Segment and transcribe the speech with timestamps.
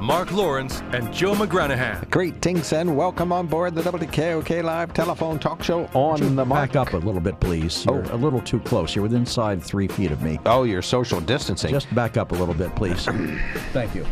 [0.00, 2.08] Mark Lawrence and Joe McGranahan.
[2.10, 6.72] Greetings and welcome on board the WKOK Live telephone talk show on the mark.
[6.72, 7.84] Back up a little bit, please.
[7.86, 8.14] You're Oh.
[8.14, 8.96] a little too close.
[8.96, 10.38] You're within inside three feet of me.
[10.46, 11.70] Oh, you're social distancing.
[11.70, 13.04] Just back up a little bit, please.
[13.72, 14.04] Thank you.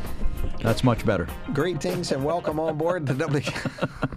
[0.62, 1.26] That's much better.
[1.54, 3.42] Greetings and welcome on board the W.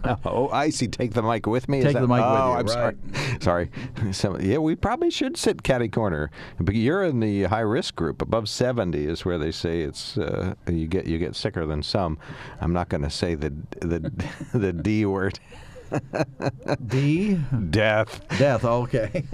[0.25, 0.87] oh, I see.
[0.87, 1.79] Take the mic with me.
[1.79, 2.95] Is Take that- the mic with oh, you, I'm sorry.
[3.39, 3.71] Sorry.
[4.11, 6.31] So, yeah, we probably should sit catty corner.
[6.59, 8.21] But you're in the high risk group.
[8.21, 12.17] Above 70 is where they say it's uh, you get you get sicker than some.
[12.61, 14.11] I'm not going to say the the
[14.53, 15.39] the D word.
[16.87, 17.39] D.
[17.69, 18.21] Death.
[18.37, 18.65] Death.
[18.65, 19.23] Okay.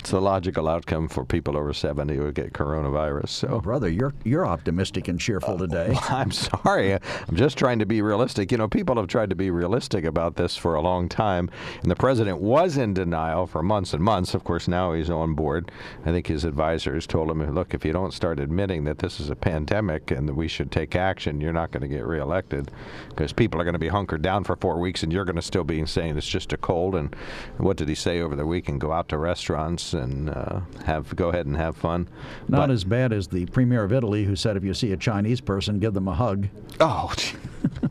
[0.00, 3.28] It's the logical outcome for people over 70 who get coronavirus.
[3.28, 3.60] So.
[3.60, 5.96] Brother, you're you're optimistic and cheerful uh, today.
[6.08, 6.94] I'm sorry.
[6.94, 8.50] I'm just trying to be realistic.
[8.50, 11.50] You know, people have tried to be realistic about this for a long time,
[11.82, 14.34] and the president was in denial for months and months.
[14.34, 15.70] Of course, now he's on board.
[16.04, 19.30] I think his advisors told him, look, if you don't start admitting that this is
[19.30, 22.70] a pandemic and that we should take action, you're not going to get reelected
[23.08, 25.42] because people are going to be hunkered down for four weeks and you're going to
[25.52, 26.94] still being saying it's just a cold.
[26.94, 27.14] And
[27.58, 28.80] what did he say over the weekend?
[28.80, 32.08] Go out to restaurants and uh, have go ahead and have fun.
[32.48, 34.96] Not But- as bad as the premier of Italy, who said if you see a
[34.96, 36.48] Chinese person, give them a hug.
[36.80, 37.12] Oh?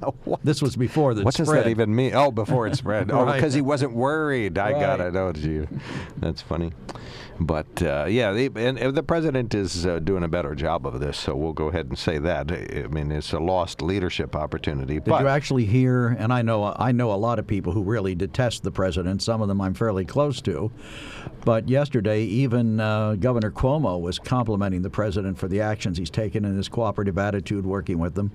[0.44, 2.16] This was before the What does that even mean?
[2.16, 3.12] Oh, before it spread.
[3.12, 3.36] Oh, Right.
[3.36, 4.58] because he wasn't worried.
[4.58, 5.16] I got it.
[5.16, 5.68] Oh, you.
[6.18, 6.72] That's funny.
[7.46, 11.00] But uh, yeah, the, and, and the president is uh, doing a better job of
[11.00, 12.52] this, so we'll go ahead and say that.
[12.52, 14.96] I mean, it's a lost leadership opportunity.
[14.96, 16.10] Did but you actually hear?
[16.10, 19.24] And I know I know a lot of people who really detest the president.
[19.24, 20.72] Some of them I'm fairly close to.
[21.44, 26.46] But yesterday, even uh, Governor Cuomo was complimenting the president for the actions he's taken
[26.46, 28.32] and his cooperative attitude working with them.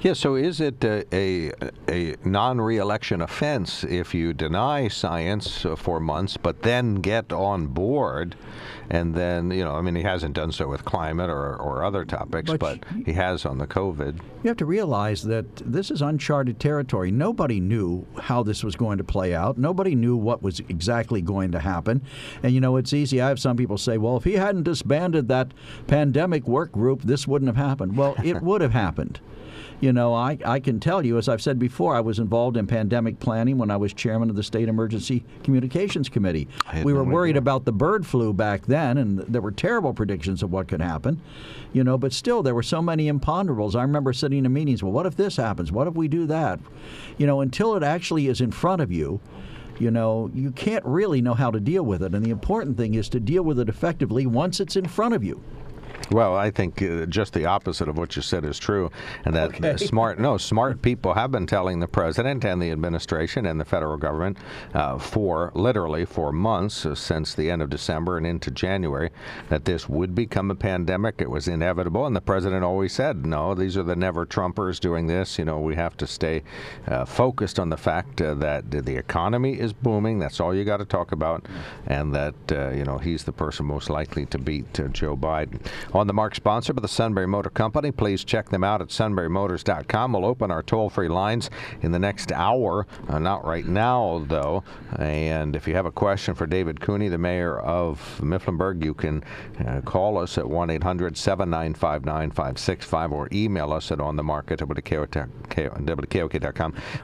[0.00, 1.52] Yeah, so is it a, a,
[1.88, 8.35] a non reelection offense if you deny science for months but then get on board?
[8.88, 12.04] And then, you know, I mean, he hasn't done so with climate or, or other
[12.04, 14.20] topics, But but he has on the COVID.
[14.42, 17.10] You have to realize that this is uncharted territory.
[17.10, 19.58] Nobody knew how this was going to play out.
[19.58, 22.02] Nobody knew what was exactly going to happen.
[22.42, 23.20] And you know, it's easy.
[23.20, 25.52] I have some people say, well, if he hadn't disbanded that
[25.86, 27.96] pandemic work group, this wouldn't have happened.
[27.96, 29.20] Well, it would have happened.
[29.80, 32.66] You know, I, I can tell you, as I've said before, I was involved in
[32.66, 36.48] pandemic planning when I was chairman of the State Emergency Communications Committee.
[36.82, 37.14] We no were idea.
[37.14, 40.80] worried about the bird flu back then, and there were terrible predictions of what could
[40.80, 41.20] happen.
[41.74, 43.74] You know, but still, there were so many imponderables.
[43.74, 44.82] I remember sitting in meetings.
[44.82, 45.70] Well, what if this happens?
[45.70, 46.58] What if we do that?
[47.18, 49.20] You know, until it actually is in front of you,
[49.78, 52.14] you know, you can't really know how to deal with it.
[52.14, 55.22] And the important thing is to deal with it effectively once it's in front of
[55.22, 55.42] you.
[56.10, 58.90] Well, I think uh, just the opposite of what you said is true,
[59.24, 59.76] and that uh, Okay.
[59.76, 63.96] smart no smart people have been telling the president and the administration and the federal
[63.96, 64.36] government
[64.74, 69.10] uh, for literally for months uh, since the end of December and into January
[69.48, 71.16] that this would become a pandemic.
[71.18, 75.06] It was inevitable, and the president always said, "No, these are the never Trumpers doing
[75.06, 75.38] this.
[75.38, 76.42] You know, we have to stay
[76.86, 80.18] uh, focused on the fact uh, that the economy is booming.
[80.18, 81.46] That's all you got to talk about,
[81.86, 85.60] and that uh, you know he's the person most likely to beat uh, Joe Biden."
[85.92, 87.92] On the mark, sponsored by the Sunbury Motor Company.
[87.92, 90.12] Please check them out at sunburymotors.com.
[90.12, 92.86] We'll open our toll-free lines in the next hour.
[93.08, 94.64] Uh, not right now, though.
[94.98, 99.22] And if you have a question for David Cooney, the mayor of Mifflinburg, you can
[99.66, 104.56] uh, call us at 1-800-795-9565 or email us at onthemark at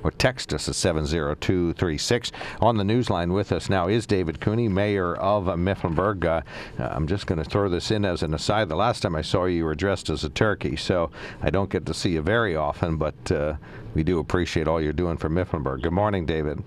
[0.02, 2.32] or text us at 70236.
[2.60, 6.24] On the newsline with us now is David Cooney, mayor of Mifflinburg.
[6.24, 6.42] Uh,
[6.78, 8.68] I'm just going to throw this in as an aside.
[8.72, 11.10] The last time I saw you, you were dressed as a turkey, so
[11.42, 13.56] I don't get to see you very often, but uh,
[13.94, 15.82] we do appreciate all you're doing for Mifflinburg.
[15.82, 16.64] Good morning, David.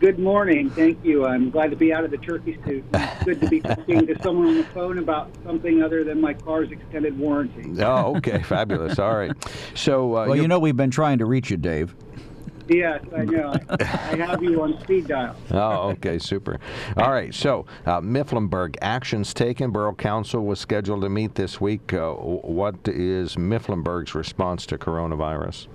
[0.00, 0.70] Good morning.
[0.70, 1.26] Thank you.
[1.26, 2.82] I'm glad to be out of the turkey suit.
[2.94, 6.32] It's good to be talking to someone on the phone about something other than my
[6.32, 7.78] car's extended warranty.
[7.82, 8.98] Oh, okay, fabulous.
[8.98, 9.32] All right.
[9.74, 11.94] So, uh, Well, you- you know, we've been trying to reach you, Dave.
[12.68, 13.54] Yes, I know.
[13.70, 15.34] I have you on speed dial.
[15.50, 16.60] Oh, okay, super.
[16.96, 19.70] All right, so uh, Mifflinburg actions taken.
[19.70, 21.94] Borough Council was scheduled to meet this week.
[21.94, 25.68] Uh, what is Mifflinburg's response to coronavirus?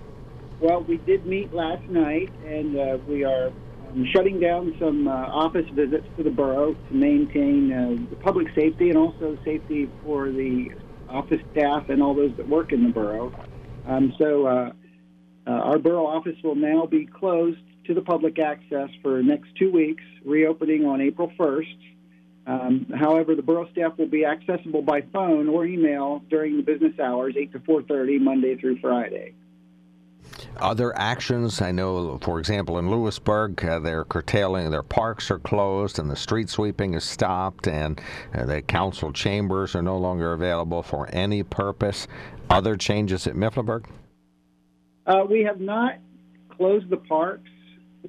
[0.59, 3.47] Well, we did meet last night, and uh, we are
[3.89, 8.47] um, shutting down some uh, office visits to the borough to maintain uh, the public
[8.53, 10.71] safety and also safety for the
[11.09, 13.33] office staff and all those that work in the borough.
[13.87, 14.73] Um, so
[15.45, 19.55] uh, our borough office will now be closed to the public access for the next
[19.57, 21.77] two weeks, reopening on April 1st.
[22.45, 26.97] Um, however, the borough staff will be accessible by phone or email during the business
[26.99, 29.33] hours, 8 to 4:30, Monday through Friday.
[30.57, 35.99] Other actions, I know, for example, in Lewisburg, uh, they're curtailing, their parks are closed
[35.99, 37.99] and the street sweeping is stopped, and
[38.33, 42.07] uh, the council chambers are no longer available for any purpose.
[42.49, 43.85] Other changes at Mifflinburg?
[45.05, 45.95] Uh, we have not
[46.49, 47.49] closed the parks.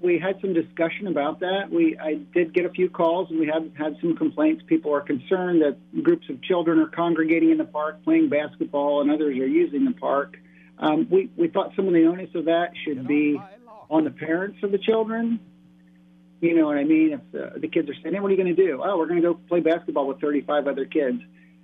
[0.00, 1.70] We had some discussion about that.
[1.70, 4.62] We I did get a few calls, and we have had some complaints.
[4.67, 9.11] People are concerned that groups of children are congregating in the park, playing basketball, and
[9.11, 10.37] others are using the park.
[10.79, 13.41] Um, we, we thought some of the onus of that should be
[13.88, 15.38] on the parents of the children.
[16.41, 17.12] You know what I mean?
[17.32, 18.82] If the, kids are saying, hey, what are you going to do?
[18.85, 21.23] Oh, we're going to go play basketball with 35 other kids.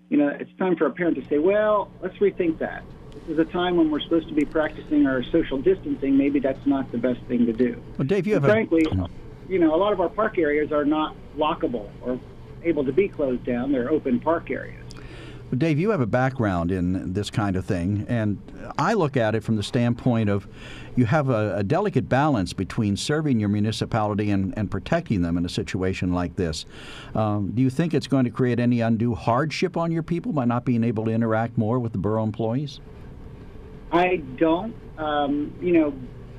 [0.09, 2.83] You know, it's time for a parent to say, well, let's rethink that.
[3.13, 6.17] This is a time when we're supposed to be practicing our social distancing.
[6.17, 7.83] Maybe that's not the best thing to do.
[7.99, 9.09] Well, Dave, you have frankly, a...
[9.49, 12.19] you know, a lot of our park areas are not lockable or
[12.63, 13.73] able to be closed down.
[13.73, 14.77] They're open park areas.
[15.57, 18.39] Dave, you have a background in this kind of thing, and
[18.79, 20.47] I look at it from the standpoint of
[20.95, 25.45] you have a, a delicate balance between serving your municipality and, and, protecting them in
[25.45, 26.67] a situation like this.
[27.17, 30.45] Um, do you think it's going to create any undue hardship on your people by
[30.45, 32.79] not being able to interact more with the borough employees?
[33.93, 34.75] I don't.
[34.99, 35.95] Um, you know,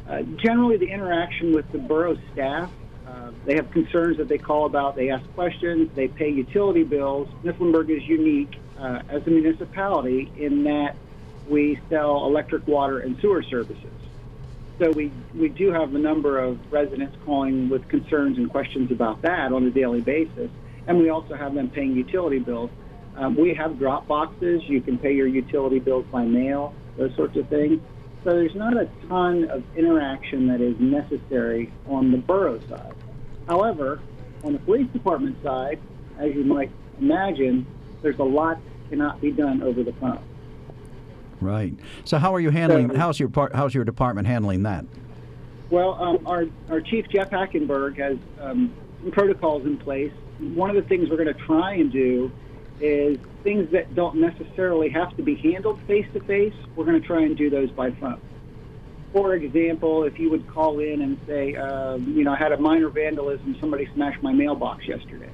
[0.07, 2.71] uh, generally the interaction with the borough staff
[3.11, 4.95] uh, they have concerns that they call about.
[4.95, 5.89] They ask questions.
[5.95, 7.27] They pay utility bills.
[7.43, 10.95] Mifflinburg is unique uh, as a municipality in that
[11.49, 13.91] we sell electric, water, and sewer services.
[14.79, 19.21] So we, we do have a number of residents calling with concerns and questions about
[19.23, 20.49] that on a daily basis.
[20.87, 22.71] And we also have them paying utility bills.
[23.15, 24.61] Um, we have drop boxes.
[24.65, 27.81] You can pay your utility bills by mail, those sorts of things.
[28.23, 32.93] So there's not a ton of interaction that is necessary on the borough side.
[33.47, 33.99] However,
[34.43, 35.79] on the police department side,
[36.19, 37.65] as you might imagine,
[38.01, 40.23] there's a lot that cannot be done over the phone.
[41.39, 41.73] Right.
[42.03, 42.91] So how are you handling?
[42.91, 44.85] So, how's your part, how's your department handling that?
[45.71, 50.11] Well, um, our our chief Jeff Hackenberg has um, some protocols in place.
[50.39, 52.31] One of the things we're going to try and do
[52.81, 56.53] is things that don't necessarily have to be handled face to face.
[56.75, 58.19] We're going to try and do those by phone.
[59.13, 62.57] For example, if you would call in and say, uh, you know, I had a
[62.57, 65.29] minor vandalism, somebody smashed my mailbox yesterday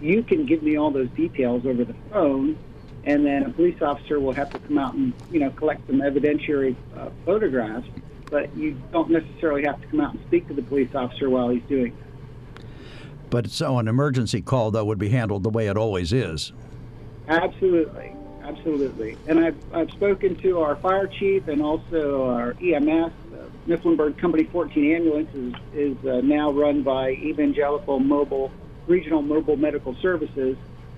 [0.00, 2.56] you can give me all those details over the phone,
[3.04, 6.00] and then a police officer will have to come out and you know collect some
[6.00, 7.86] evidentiary uh, photographs.
[8.30, 11.48] But you don't necessarily have to come out and speak to the police officer while
[11.48, 12.64] he's doing it.
[13.30, 16.52] But so an emergency call though would be handled the way it always is.
[17.28, 19.18] Absolutely, absolutely.
[19.26, 23.12] And I've I've spoken to our fire chief and also our EMS.
[23.32, 28.50] Uh, Mifflinburg Company 14 ambulance is, is uh, now run by Evangelical Mobile
[28.86, 30.56] Regional Mobile Medical Services.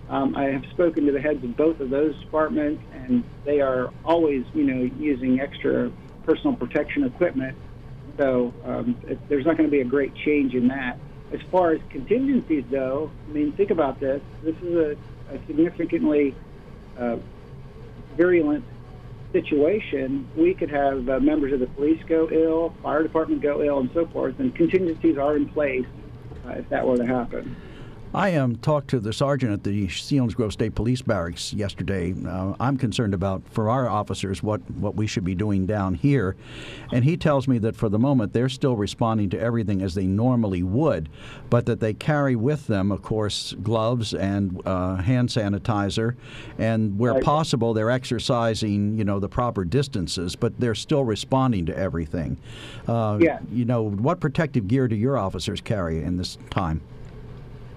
[0.09, 3.93] Um, I have spoken to the heads of both of those departments, and they are
[4.05, 5.91] always, you know, using extra
[6.25, 7.57] personal protection equipment.
[8.19, 10.99] So um, it, there's not going to be a great change in that.
[11.33, 14.21] As far as contingencies, though, I mean, think about this.
[14.43, 16.35] This is a, a significantly
[16.99, 17.17] uh,
[18.17, 18.65] virulent
[19.33, 20.29] situation.
[20.37, 23.91] We could have uh, members of the police go ill, fire department go ill, and
[23.95, 25.87] so forth, and contingencies are in place
[26.47, 27.57] uh, if that were to happen.
[28.13, 32.13] I um, talked to the sergeant at the Selinsgrove State Police Barracks yesterday.
[32.27, 36.35] Uh, I'm concerned about, for our officers, what, what we should be doing down here.
[36.93, 40.07] And he tells me that for the moment they're still responding to everything as they
[40.07, 41.09] normally would,
[41.51, 46.17] but that they carry with them, of course, gloves and uh, hand sanitizer.
[46.59, 51.79] And where possible, they're exercising, you know, the proper distances, but they're still responding to
[51.79, 52.39] everything.
[52.89, 53.39] Uh, yeah.
[53.53, 56.81] You know, what protective gear do your officers carry in this time?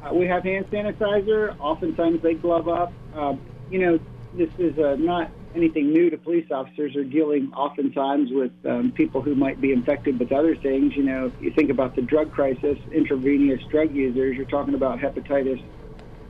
[0.04, 1.56] Uh, we have hand sanitizer.
[1.60, 2.94] Oftentimes they glove up.
[3.16, 3.36] Uh,
[3.70, 4.00] you know,
[4.36, 6.96] this is uh, not anything new to police officers.
[6.96, 10.96] Are dealing oftentimes with um, people who might be infected with other things.
[10.96, 15.00] You know, if you think about the drug crisis, intravenous drug users, you're talking about
[15.00, 15.64] hepatitis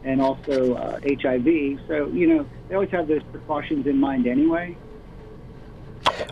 [0.04, 1.80] and also uh, HIV.
[1.88, 4.78] So, you know, they always have those precautions in mind anyway.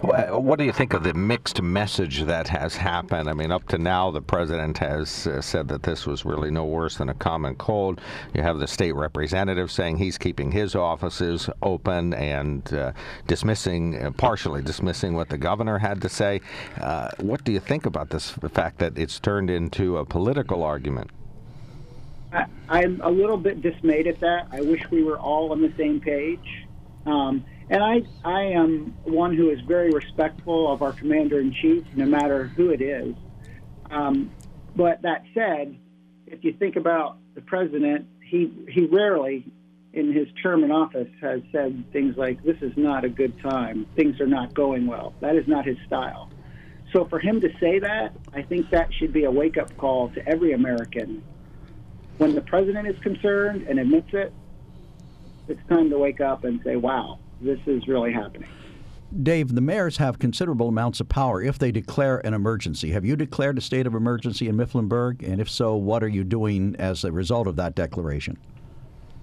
[0.01, 3.29] What do you think of the mixed message that has happened?
[3.29, 6.65] I mean, up to now, the president has uh, said that this was really no
[6.65, 8.01] worse than a common cold.
[8.33, 12.91] You have the state representative saying he's keeping his offices open and uh,
[13.27, 16.41] dismissing, uh, partially dismissing what the governor had to say.
[16.79, 20.63] Uh, what do you think about this, the fact that it's turned into a political
[20.63, 21.09] argument?
[22.33, 24.47] I, am a little bit dismayed at that.
[24.51, 26.65] I wish we were all on the same page.
[27.05, 31.83] Um, and I, I am one who is very respectful of our commander in chief,
[31.95, 33.15] no matter who it is.
[33.89, 34.31] Um,
[34.75, 35.77] but that said,
[36.27, 39.45] if you think about the president, he, he rarely,
[39.93, 43.85] in his term in office, has said things like, This is not a good time.
[43.95, 45.13] Things are not going well.
[45.19, 46.29] That is not his style.
[46.93, 50.09] So for him to say that, I think that should be a wake up call
[50.09, 51.23] to every American.
[52.17, 54.33] When the president is concerned and admits it,
[55.47, 58.47] it's time to wake up and say, wow, this is really happening.
[59.23, 62.91] Dave, the mayors have considerable amounts of power if they declare an emergency.
[62.91, 65.21] Have you declared a state of emergency in Mifflinburg?
[65.21, 68.37] And if so, what are you doing as a result of that declaration?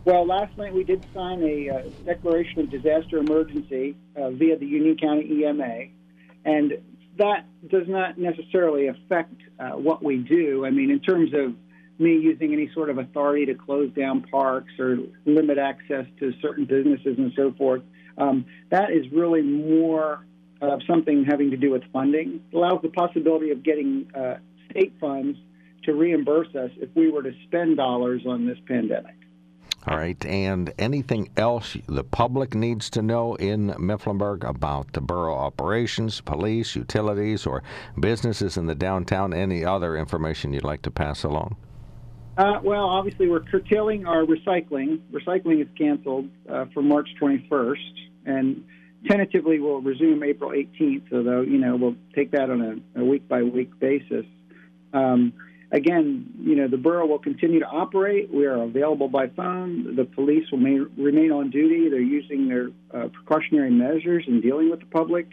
[0.04, 4.66] Well, last night we did sign a uh, declaration of disaster emergency uh, via the
[4.66, 5.86] Union County EMA,
[6.44, 6.74] and
[7.16, 10.66] that does not necessarily affect uh, what we do.
[10.66, 11.54] I mean, in terms of
[11.98, 16.64] me using any sort of authority to close down parks or limit access to certain
[16.64, 17.82] businesses and so forth.
[18.18, 20.26] Um, that is really more
[20.60, 22.40] of something having to do with funding.
[22.52, 24.38] It allows the possibility of getting uh,
[24.70, 25.38] state funds
[25.84, 29.14] to reimburse us if we were to spend dollars on this pandemic.
[29.86, 35.36] All right, and anything else the public needs to know in Mifflinburg about the borough
[35.36, 37.62] operations, police, utilities, or
[37.98, 39.32] businesses in the downtown?
[39.32, 41.56] Any other information you'd like to pass along?
[42.36, 45.00] Uh, well, obviously, we're curtailing our recycling.
[45.10, 47.74] Recycling is canceled uh, for March 21st,
[48.28, 48.64] and
[49.06, 51.12] tentatively we'll resume April 18th.
[51.12, 54.26] Although you know we'll take that on a, week by week basis.
[54.92, 55.32] Um,
[55.72, 58.32] again, you know the borough will continue to operate.
[58.32, 59.96] We are available by phone.
[59.96, 61.88] The police will may, remain on duty.
[61.88, 65.28] They're using their uh, precautionary measures in dealing with the public.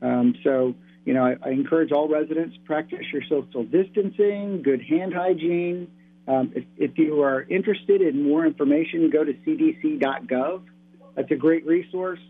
[0.00, 5.14] Um, so you know, I, I, encourage all residents practice your social distancing, good hand
[5.14, 5.88] hygiene,
[6.28, 10.60] um, if, if, you are interested in more information, go to cdc.gov.
[11.18, 12.20] That's a great resource.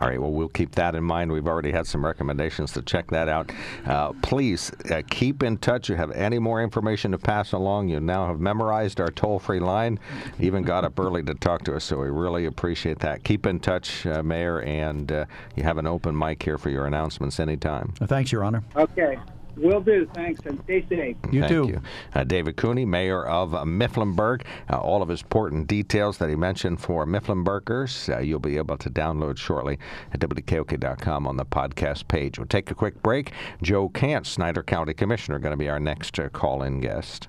[0.00, 1.32] All right, well, we'll keep that in mind.
[1.32, 3.50] We've already had some recommendations to check that out.
[3.86, 5.88] Uh, please uh, keep in touch.
[5.88, 9.60] You have any more information to pass along, you now have memorized our toll free
[9.60, 9.98] line.
[10.38, 13.24] Even got up early to talk to us, so we really appreciate that.
[13.24, 15.24] Keep in touch, uh, Mayor, and uh,
[15.54, 17.92] you have an open mic here for your announcements anytime.
[18.04, 18.62] Thanks, Your Honor.
[18.76, 19.18] Okay.
[19.56, 20.08] Will do.
[20.14, 21.16] Thanks, and stay safe.
[21.32, 21.68] You Thank too.
[21.68, 21.82] You.
[22.14, 24.42] Uh, David Cooney, mayor of uh, Mifflinburg.
[24.70, 28.76] Uh, all of his important details that he mentioned for Mifflinburgers, uh, you'll be able
[28.78, 29.78] to download shortly
[30.12, 32.38] at WKOK.com on the podcast page.
[32.38, 33.32] We'll take a quick break.
[33.62, 37.28] Joe Kantz, Snyder County Commissioner, going to be our next uh, call-in guest.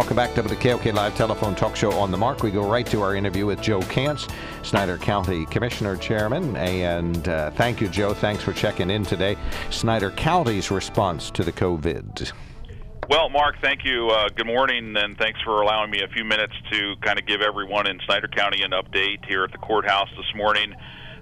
[0.00, 2.42] Welcome back to the KOK Live Telephone Talk Show on the Mark.
[2.42, 4.32] We go right to our interview with Joe Kantz,
[4.64, 6.56] Snyder County Commissioner Chairman.
[6.56, 8.14] And uh, thank you, Joe.
[8.14, 9.36] Thanks for checking in today.
[9.68, 12.32] Snyder County's response to the COVID.
[13.10, 14.08] Well, Mark, thank you.
[14.08, 17.42] Uh, good morning, and thanks for allowing me a few minutes to kind of give
[17.42, 20.74] everyone in Snyder County an update here at the courthouse this morning.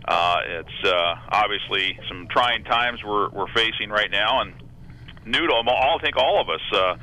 [0.06, 4.54] Uh, it's uh, obviously some trying times we're, we're facing right now, and
[5.26, 6.62] new to all, I think all of us.
[6.72, 6.96] Uh,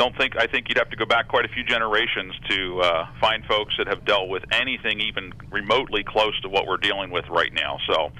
[0.00, 3.06] don't think I think you'd have to go back quite a few generations to uh,
[3.20, 7.26] find folks that have dealt with anything even remotely close to what we're dealing with
[7.28, 7.78] right now.
[7.86, 8.10] So.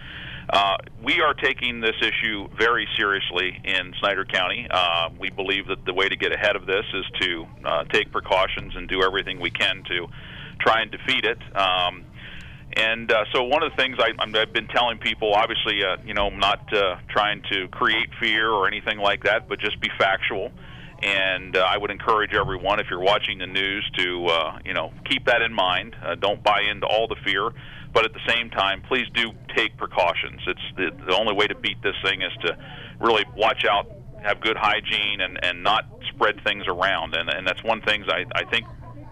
[0.52, 4.66] Uh, we are taking this issue very seriously in Snyder County.
[4.68, 8.10] Uh, we believe that the way to get ahead of this is to uh, take
[8.10, 10.08] precautions and do everything we can to
[10.58, 11.38] try and defeat it.
[11.56, 12.04] Um,
[12.76, 16.14] and uh, so, one of the things I, I've been telling people, obviously, uh, you
[16.14, 19.90] know, I'm not uh, trying to create fear or anything like that, but just be
[19.98, 20.50] factual.
[21.02, 24.92] And uh, I would encourage everyone, if you're watching the news, to uh, you know
[25.08, 25.96] keep that in mind.
[26.02, 27.50] Uh, don't buy into all the fear,
[27.92, 30.40] but at the same time, please do take precautions.
[30.46, 32.56] It's the, the only way to beat this thing is to
[33.00, 33.90] really watch out,
[34.22, 37.14] have good hygiene, and and not spread things around.
[37.14, 38.66] And and that's one thing I I think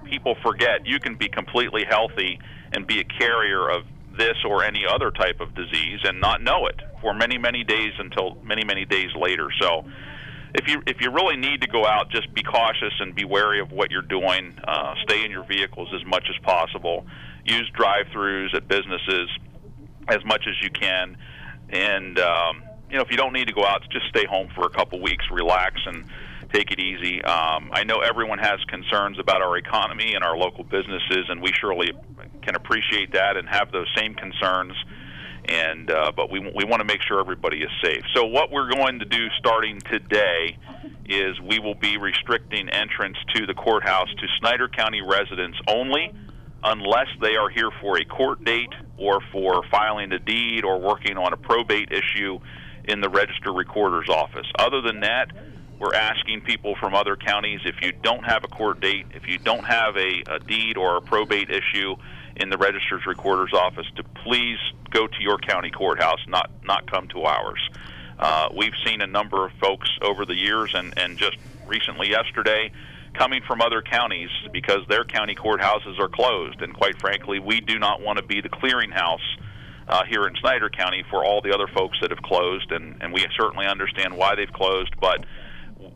[0.05, 0.87] people forget.
[0.87, 2.39] You can be completely healthy
[2.73, 3.85] and be a carrier of
[4.19, 7.93] this or any other type of disease and not know it for many many days
[7.99, 9.49] until many many days later.
[9.61, 9.85] So
[10.55, 13.61] if you if you really need to go out, just be cautious and be wary
[13.61, 14.59] of what you're doing.
[14.67, 17.07] Uh, stay in your vehicles as much as possible.
[17.45, 19.29] Use drive-throughs at businesses
[20.09, 21.17] as much as you can,
[21.71, 24.65] and um, you know if you don't need to go out, just stay home for
[24.65, 26.05] a couple weeks, relax, and
[26.53, 27.23] take it easy.
[27.23, 31.53] Um, I know everyone has concerns about our economy and our local businesses, and we
[31.53, 31.93] surely
[32.43, 34.73] can appreciate that and have those same concerns.
[35.49, 38.03] And uh, but we we want to make sure everybody is safe.
[38.15, 40.59] So what we're going to do starting today
[41.07, 46.13] is we will be restricting entrance to the courthouse to Snyder County residents only,
[46.63, 51.17] unless they are here for a court date or for filing a deed or working
[51.17, 52.39] on a probate issue
[52.85, 54.47] in the register recorder's office.
[54.59, 55.29] Other than that,
[55.79, 59.39] we're asking people from other counties if you don't have a court date, if you
[59.39, 61.97] don't have a, a deed or a probate issue
[62.39, 64.59] in the register's recorder's office, to please
[64.91, 67.69] go to your county courthouse, not not come to ours.
[68.19, 72.71] Uh, we've seen a number of folks over the years, and and just recently yesterday,
[73.15, 77.79] coming from other counties because their county courthouses are closed, and quite frankly, we do
[77.79, 79.19] not want to be the clearinghouse.
[79.91, 83.11] Uh, here in Snyder County, for all the other folks that have closed, and, and
[83.11, 85.25] we certainly understand why they've closed, but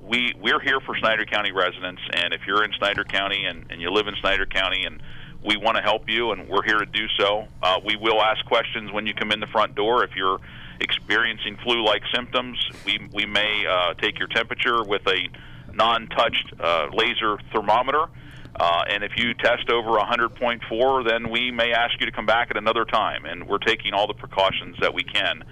[0.00, 3.80] we we're here for Snyder County residents, and if you're in Snyder County and, and
[3.80, 5.02] you live in Snyder County, and
[5.44, 7.46] we want to help you, and we're here to do so.
[7.62, 10.04] Uh, we will ask questions when you come in the front door.
[10.04, 10.38] If you're
[10.80, 15.28] experiencing flu-like symptoms, we we may uh, take your temperature with a
[15.72, 18.06] non-touched uh, laser thermometer.
[18.54, 22.50] Uh, and if you test over 100.4, then we may ask you to come back
[22.50, 23.24] at another time.
[23.24, 25.42] And we're taking all the precautions that we can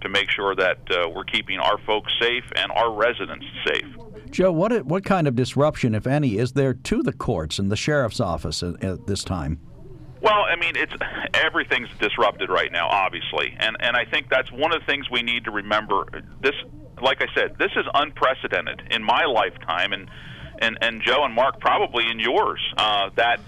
[0.00, 3.86] to make sure that uh, we're keeping our folks safe and our residents safe.
[4.30, 7.76] Joe, what what kind of disruption, if any, is there to the courts and the
[7.76, 9.60] sheriff's office at, at this time?
[10.20, 10.92] Well, I mean, it's
[11.34, 15.22] everything's disrupted right now, obviously, and and I think that's one of the things we
[15.22, 16.06] need to remember.
[16.40, 16.54] This,
[17.00, 20.10] like I said, this is unprecedented in my lifetime, and
[20.58, 22.60] and and Joe and Mark probably in yours.
[22.76, 23.40] Uh, that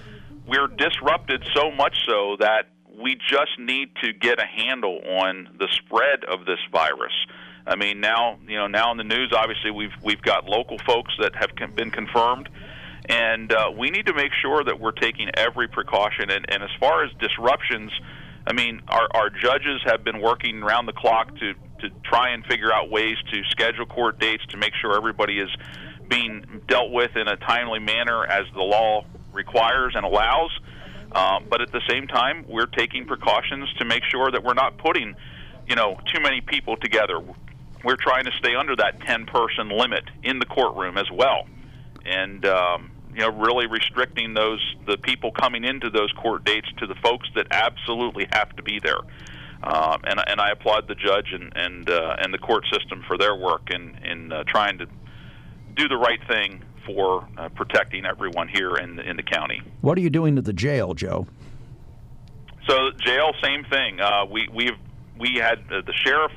[0.46, 2.68] we're disrupted so much so that
[3.02, 7.12] we just need to get a handle on the spread of this virus.
[7.68, 11.12] I mean, now you know, now in the news, obviously we've we've got local folks
[11.20, 12.48] that have been confirmed,
[13.08, 16.30] and uh, we need to make sure that we're taking every precaution.
[16.30, 17.92] And, and as far as disruptions,
[18.46, 22.44] I mean, our our judges have been working around the clock to to try and
[22.46, 25.50] figure out ways to schedule court dates to make sure everybody is
[26.08, 30.50] being dealt with in a timely manner as the law requires and allows.
[31.12, 34.78] Um, but at the same time, we're taking precautions to make sure that we're not
[34.78, 35.14] putting,
[35.66, 37.20] you know, too many people together.
[37.84, 41.46] We're trying to stay under that 10-person limit in the courtroom as well,
[42.04, 46.86] and um, you know, really restricting those the people coming into those court dates to
[46.86, 49.00] the folks that absolutely have to be there.
[49.62, 53.18] Um, and, and I applaud the judge and and uh, and the court system for
[53.18, 54.86] their work in in uh, trying to
[55.74, 59.60] do the right thing for uh, protecting everyone here in the, in the county.
[59.80, 61.26] What are you doing at the jail, Joe?
[62.68, 64.00] So jail, same thing.
[64.00, 64.78] Uh, we we've
[65.18, 66.32] we had uh, the sheriff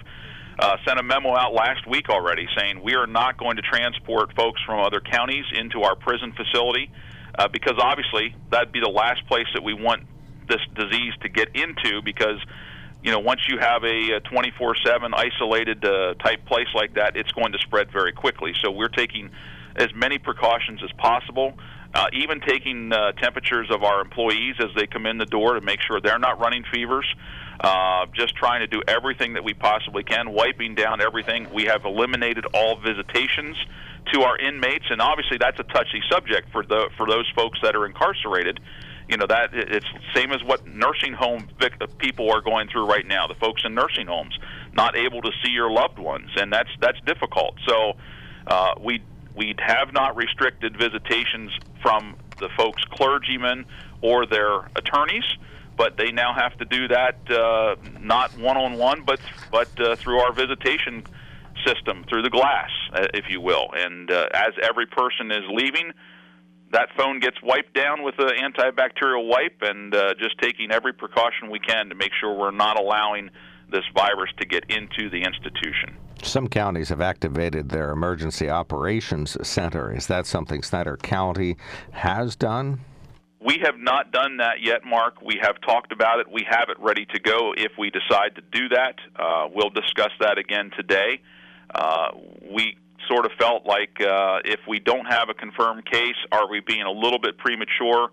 [0.59, 4.33] uh, sent a memo out last week already saying we are not going to transport
[4.35, 6.91] folks from other counties into our prison facility
[7.37, 10.03] uh, because obviously that'd be the last place that we want
[10.47, 12.39] this disease to get into because
[13.03, 17.51] you know once you have a 24/7 isolated uh, type place like that, it's going
[17.53, 18.53] to spread very quickly.
[18.61, 19.31] So we're taking
[19.75, 21.53] as many precautions as possible.
[21.93, 25.61] Uh, even taking uh, temperatures of our employees as they come in the door to
[25.61, 27.05] make sure they're not running fevers.
[27.61, 31.47] Uh, just trying to do everything that we possibly can, wiping down everything.
[31.53, 33.55] We have eliminated all visitations
[34.11, 37.75] to our inmates, and obviously that's a touchy subject for the for those folks that
[37.75, 38.59] are incarcerated.
[39.07, 41.49] You know that it's same as what nursing home
[41.99, 43.27] people are going through right now.
[43.27, 44.35] The folks in nursing homes
[44.73, 47.53] not able to see your loved ones, and that's that's difficult.
[47.67, 47.93] So
[48.47, 49.03] uh, we
[49.35, 53.65] We have not restricted visitations from the folks, clergymen
[54.01, 55.23] or their attorneys,
[55.77, 59.19] but they now have to do that uh, not one on one, but
[59.51, 61.03] but uh, through our visitation
[61.65, 63.69] system, through the glass, uh, if you will.
[63.75, 65.91] And uh, as every person is leaving,
[66.71, 71.49] that phone gets wiped down with an antibacterial wipe, and uh, just taking every precaution
[71.51, 73.29] we can to make sure we're not allowing
[73.69, 75.97] this virus to get into the institution.
[76.23, 79.93] Some counties have activated their emergency operations center.
[79.93, 81.57] Is that something Snyder County
[81.91, 82.81] has done?
[83.43, 85.21] We have not done that yet, Mark.
[85.21, 86.31] We have talked about it.
[86.31, 88.95] We have it ready to go if we decide to do that.
[89.15, 91.21] Uh, we'll discuss that again today.
[91.73, 92.09] Uh,
[92.51, 92.77] we
[93.09, 96.83] sort of felt like uh, if we don't have a confirmed case, are we being
[96.83, 98.11] a little bit premature?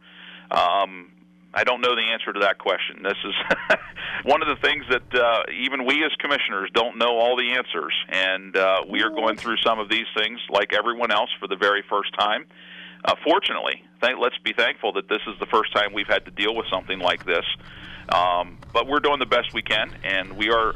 [0.51, 1.13] Um,
[1.53, 3.03] I don't know the answer to that question.
[3.03, 3.35] This is
[4.25, 7.95] one of the things that uh, even we as commissioners don't know all the answers,
[8.09, 11.57] and uh, we are going through some of these things like everyone else for the
[11.57, 12.47] very first time.
[13.05, 16.31] Uh, fortunately, th- let's be thankful that this is the first time we've had to
[16.31, 17.45] deal with something like this.
[18.09, 20.75] Um, but we're doing the best we can, and we are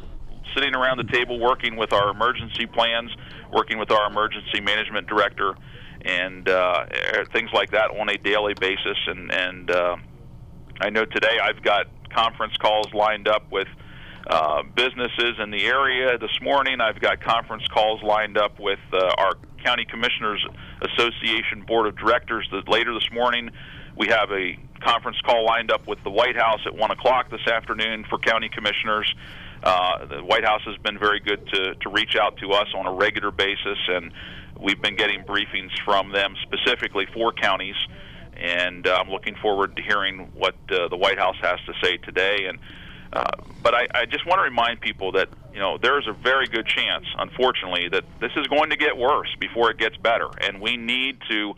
[0.54, 3.10] sitting around the table working with our emergency plans,
[3.52, 5.54] working with our emergency management director,
[6.04, 6.84] and uh,
[7.32, 8.98] things like that on a daily basis.
[9.06, 9.96] And, and uh,
[10.80, 13.68] I know today I've got conference calls lined up with
[14.26, 16.18] uh, businesses in the area.
[16.18, 20.44] This morning I've got conference calls lined up with uh, our County Commissioners
[20.80, 22.48] Association Board of Directors.
[22.52, 23.50] That later this morning
[23.96, 27.46] we have a conference call lined up with the White House at one o'clock this
[27.46, 29.12] afternoon for county commissioners.
[29.62, 32.86] Uh, the White House has been very good to, to reach out to us on
[32.86, 34.12] a regular basis, and
[34.60, 37.76] we've been getting briefings from them specifically for counties.
[38.36, 41.96] And uh, I'm looking forward to hearing what uh, the White House has to say
[41.98, 42.46] today.
[42.48, 42.58] And
[43.12, 43.24] uh,
[43.62, 46.46] but I, I just want to remind people that you know there is a very
[46.46, 50.60] good chance, unfortunately, that this is going to get worse before it gets better, and
[50.60, 51.54] we need to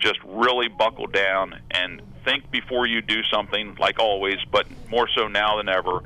[0.00, 5.26] just really buckle down and think before you do something, like always, but more so
[5.26, 6.02] now than ever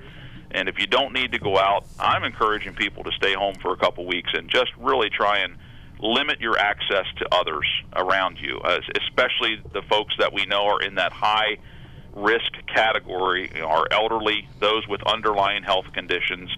[0.53, 3.73] and if you don't need to go out, I'm encouraging people to stay home for
[3.73, 5.57] a couple weeks and just really try and
[5.99, 8.61] limit your access to others around you,
[9.01, 11.57] especially the folks that we know are in that high
[12.15, 16.51] risk category, you know, our elderly, those with underlying health conditions.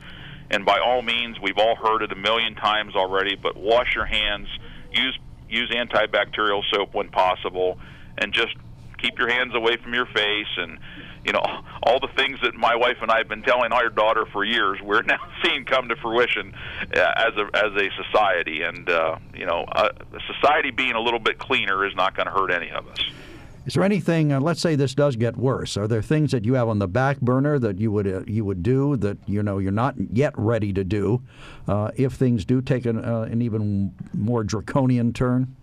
[0.54, 4.04] And by all means, we've all heard it a million times already, but wash your
[4.04, 4.46] hands,
[4.92, 7.76] use use antibacterial soap when possible,
[8.18, 8.54] and just
[8.98, 10.78] keep your hands away from your face and
[11.24, 11.42] you know
[11.82, 14.78] all the things that my wife and I have been telling our daughter for years
[14.80, 16.54] we're now seeing come to fruition
[16.96, 18.62] uh, as a as a society.
[18.62, 19.88] And uh, you know uh,
[20.32, 23.00] society being a little bit cleaner is not going to hurt any of us
[23.66, 24.32] is there anything?
[24.32, 25.76] Uh, let's say this does get worse.
[25.76, 28.44] Are there things that you have on the back burner that you would uh, you
[28.44, 31.22] would do that you know you're not yet ready to do
[31.66, 35.56] uh, if things do take an, uh, an even more draconian turn?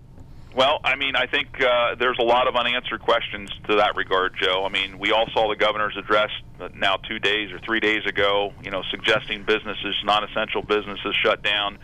[0.53, 4.35] Well, I mean, I think uh, there's a lot of unanswered questions to that regard,
[4.35, 4.65] Joe.
[4.65, 6.29] I mean, we all saw the governor's address
[6.75, 11.79] now two days or three days ago, you know, suggesting businesses, non-essential businesses, shut down.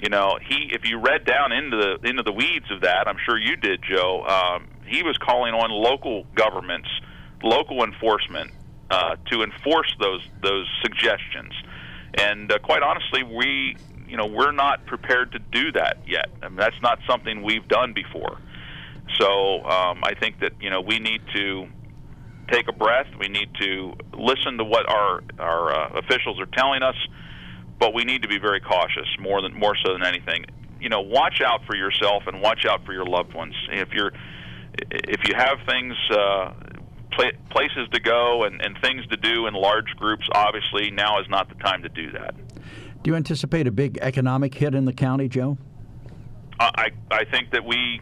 [0.00, 3.18] You know, he if you read down into the into the weeds of that, I'm
[3.24, 4.24] sure you did, Joe.
[4.24, 6.88] Um, he was calling on local governments,
[7.42, 8.50] local enforcement,
[8.90, 11.52] uh, to enforce those those suggestions.
[12.14, 13.76] And uh, quite honestly, we
[14.08, 16.30] you know we're not prepared to do that yet.
[16.42, 18.38] I mean, that's not something we've done before.
[19.18, 21.68] So um, I think that you know we need to
[22.50, 23.06] take a breath.
[23.18, 26.96] We need to listen to what our our uh, officials are telling us,
[27.80, 30.44] but we need to be very cautious more than more so than anything.
[30.80, 33.54] You know, watch out for yourself and watch out for your loved ones.
[33.72, 34.12] If you're
[34.90, 35.94] if you have things.
[36.10, 36.52] Uh,
[37.50, 41.48] places to go and, and things to do in large groups, obviously now is not
[41.48, 42.34] the time to do that.
[43.02, 45.58] Do you anticipate a big economic hit in the county, Joe?
[46.58, 48.00] I, I think that we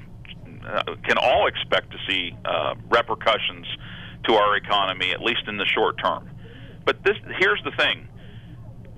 [0.67, 3.67] uh, can all expect to see uh, repercussions
[4.25, 6.29] to our economy, at least in the short term.
[6.85, 8.09] But this, here's the thing: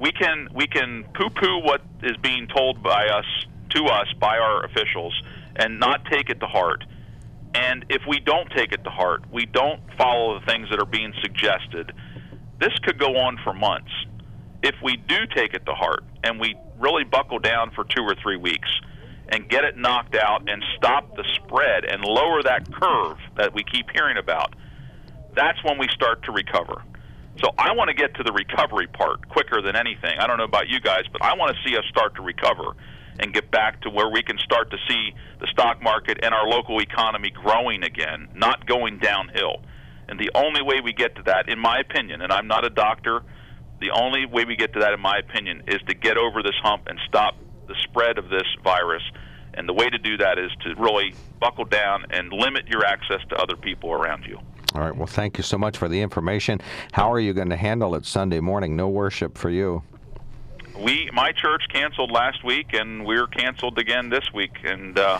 [0.00, 3.26] we can we can poo-poo what is being told by us
[3.70, 5.14] to us by our officials,
[5.56, 6.84] and not take it to heart.
[7.54, 10.86] And if we don't take it to heart, we don't follow the things that are
[10.86, 11.92] being suggested.
[12.58, 13.92] This could go on for months
[14.62, 18.14] if we do take it to heart and we really buckle down for two or
[18.22, 18.68] three weeks
[19.28, 23.62] and get it knocked out and stop the spread and lower that curve that we
[23.62, 24.54] keep hearing about,
[25.34, 26.82] that's when we start to recover.
[27.42, 30.18] So I want to get to the recovery part quicker than anything.
[30.18, 32.76] I don't know about you guys, but I want to see us start to recover
[33.18, 36.46] and get back to where we can start to see the stock market and our
[36.46, 39.62] local economy growing again, not going downhill.
[40.08, 42.70] And the only way we get to that, in my opinion, and I'm not a
[42.70, 43.22] doctor,
[43.80, 46.56] the only way we get to that, in my opinion, is to get over this
[46.62, 47.36] hump and stop
[47.68, 49.02] the spread of this virus
[49.54, 53.20] And the way to do that is to really buckle down and limit your access
[53.30, 54.38] to other people around you.
[54.74, 54.96] All right.
[54.96, 56.60] Well, thank you so much for the information.
[56.92, 58.76] How are you going to handle it Sunday morning?
[58.76, 59.82] No worship for you.
[60.78, 65.18] We, my church, canceled last week, and we're canceled again this week, and uh,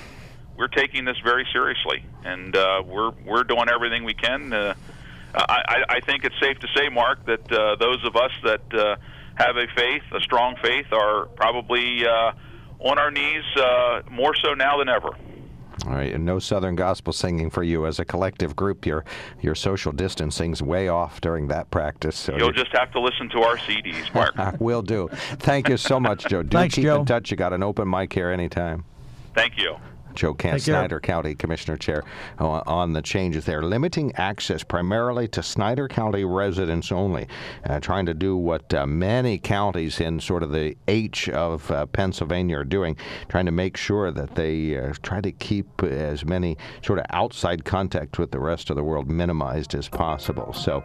[0.57, 4.53] we're taking this very seriously, and uh, we're we're doing everything we can.
[4.53, 4.75] Uh,
[5.35, 8.97] I, I think it's safe to say, Mark, that uh, those of us that uh,
[9.35, 12.33] have a faith, a strong faith, are probably uh,
[12.81, 15.11] on our knees uh, more so now than ever.
[15.91, 18.87] All right, and no Southern gospel singing for you as a collective group.
[18.87, 19.05] Your
[19.41, 22.17] your social distancing's way off during that practice.
[22.17, 24.37] So You'll just have to listen to our CDs, Mark.
[24.61, 25.09] Will do.
[25.41, 26.45] Thank you so much, Joe.
[26.45, 27.01] Do Thanks, keep Joe.
[27.01, 27.33] in touch.
[27.33, 28.85] You got an open mic here anytime.
[29.35, 29.79] Thank you.
[30.15, 32.05] Joe Kantz, Snyder County Commissioner Chair,
[32.39, 37.27] uh, on the changes there, limiting access primarily to Snyder County residents only,
[37.65, 41.87] uh, trying to do what uh, many counties in sort of the H of uh,
[41.87, 42.97] Pennsylvania are doing,
[43.29, 47.65] trying to make sure that they uh, try to keep as many sort of outside
[47.65, 50.53] contact with the rest of the world minimized as possible.
[50.53, 50.83] So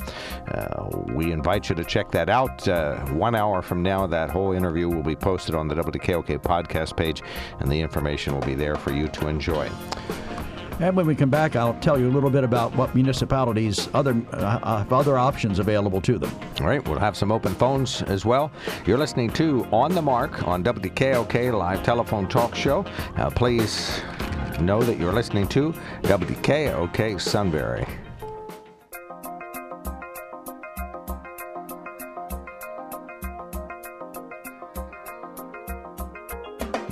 [0.48, 2.68] uh, we invite you to check that out.
[3.12, 7.22] one hour from now, that whole interview will be posted on the WKOK podcast page,
[7.60, 9.70] and the information will be there for you to enjoy.
[10.80, 14.22] And when we come back, I'll tell you a little bit about what municipalities other
[14.34, 16.30] uh, have other options available to them.
[16.60, 18.52] All right, we'll have some open phones as well.
[18.86, 22.86] You're listening to On the Mark on WKOK Live Telephone Talk Show.
[23.16, 24.02] Uh, please
[24.60, 25.74] know that you're listening to
[26.04, 27.88] WKOK Sunbury.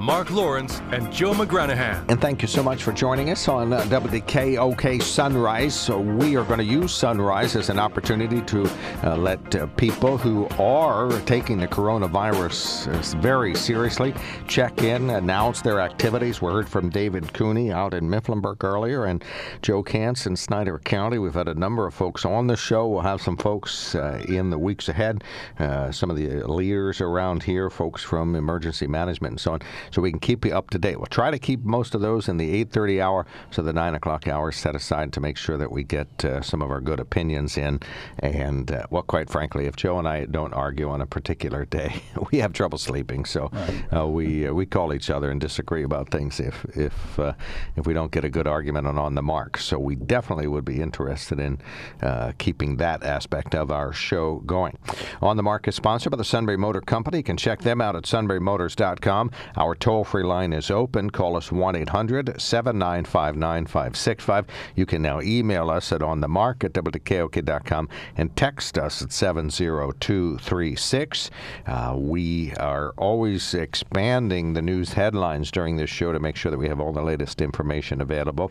[0.00, 2.08] Mark Lawrence, and Joe McGranahan.
[2.08, 5.74] And thank you so much for joining us on uh, WKOK Sunrise.
[5.74, 8.70] So we are going to use Sunrise as an opportunity to
[9.02, 14.14] uh, let uh, people who are taking the coronavirus uh, very seriously
[14.46, 16.40] check in, announce their activities.
[16.40, 19.24] We heard from David Cooney out in Mifflinburg earlier and
[19.62, 21.18] Joe Kantz in Snyder County.
[21.18, 22.86] We've had a number of folks on the show.
[22.86, 25.24] We'll have some folks uh, in the weeks ahead,
[25.58, 30.02] uh, some of the leaders around here, folks from emergency management and so on so
[30.02, 30.96] we can keep you up to date.
[30.96, 34.28] We'll try to keep most of those in the 8:30 hour, so the 9 o'clock
[34.28, 37.56] hour set aside to make sure that we get uh, some of our good opinions
[37.56, 37.80] in.
[38.18, 42.02] And uh, well, quite frankly, if Joe and I don't argue on a particular day,
[42.32, 43.24] we have trouble sleeping.
[43.24, 43.50] So
[43.94, 47.32] uh, we uh, we call each other and disagree about things if if uh,
[47.76, 49.58] if we don't get a good argument on on the mark.
[49.58, 51.58] So we definitely would be interested in
[52.02, 54.78] uh, keeping that aspect of our show going.
[55.22, 57.18] On the Mark is sponsored by the Sunbury Motor Company.
[57.18, 59.30] You can check them out at sunburymotors.com.
[59.56, 61.10] Our toll free line is open.
[61.10, 64.46] Call us 1 800 795 9565.
[64.74, 71.30] You can now email us at onthemark at WKOK.com and text us at 70236.
[71.66, 76.58] Uh, we are always expanding the news headlines during this show to make sure that
[76.58, 78.50] we have all the latest information available.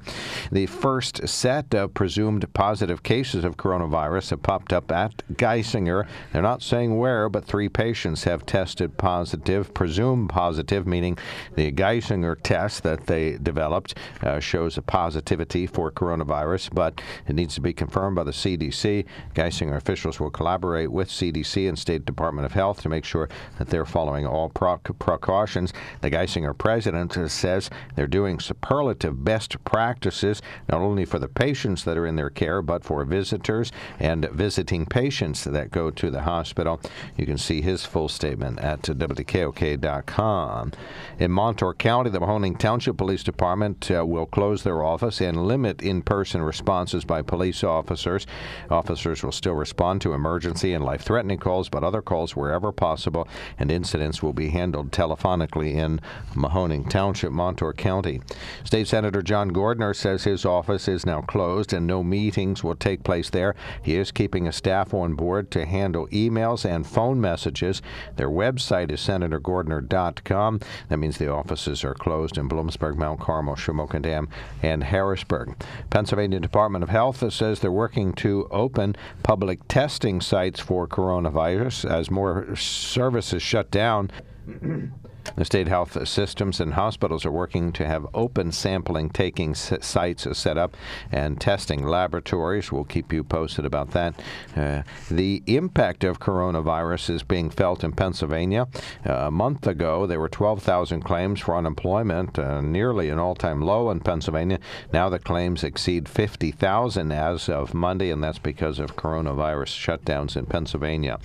[0.51, 6.07] The first set of presumed positive cases of coronavirus have popped up at Geisinger.
[6.31, 11.06] They're not saying where, but three patients have tested positive, presumed positive, meaning
[11.55, 17.55] the Geisinger test that they developed uh, shows a positivity for coronavirus, but it needs
[17.55, 19.05] to be confirmed by the CDC.
[19.33, 23.67] Geisinger officials will collaborate with CDC and State Department of Health to make sure that
[23.67, 25.73] they're following all precautions.
[26.01, 31.97] The Geisinger president says they're doing superlative best practices, not only for the patients that
[31.97, 36.81] are in their care, but for visitors and visiting patients that go to the hospital.
[37.15, 40.71] You can see his full statement at WKOK.com.
[41.19, 45.81] In Montour County, the Mahoning Township Police Department uh, will close their office and limit
[45.81, 48.25] in person responses by police officers.
[48.69, 53.27] Officers will still respond to emergency and life threatening calls, but other calls wherever possible,
[53.57, 55.99] and incidents will be handled telephonically in
[56.33, 58.21] Mahoning Township, Montour County.
[58.63, 63.03] State Senator John Gordner says his office is now closed and no meetings will take
[63.03, 63.55] place there.
[63.81, 67.81] He is keeping a staff on board to handle emails and phone messages.
[68.15, 70.59] Their website is senatorgordner.com.
[70.89, 74.29] That means the offices are closed in Bloomsburg, Mount Carmel, Shamokin Dam,
[74.63, 75.55] and Harrisburg.
[75.89, 82.09] Pennsylvania Department of Health says they're working to open public testing sites for coronavirus as
[82.09, 84.11] more services shut down.
[85.35, 90.57] The state health systems and hospitals are working to have open sampling taking sites set
[90.57, 90.77] up
[91.11, 92.71] and testing laboratories.
[92.71, 94.19] We'll keep you posted about that.
[94.55, 98.67] Uh, the impact of coronavirus is being felt in Pennsylvania.
[99.05, 103.61] Uh, a month ago, there were 12,000 claims for unemployment, uh, nearly an all time
[103.61, 104.59] low in Pennsylvania.
[104.93, 110.45] Now the claims exceed 50,000 as of Monday, and that's because of coronavirus shutdowns in
[110.45, 111.19] Pennsylvania.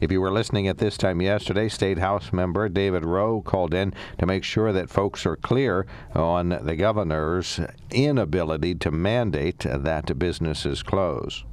[0.00, 3.94] If you were listening at this time yesterday, State House member David Rowe called in
[4.18, 10.82] to make sure that folks are clear on the governor's inability to mandate that businesses
[10.82, 11.44] close.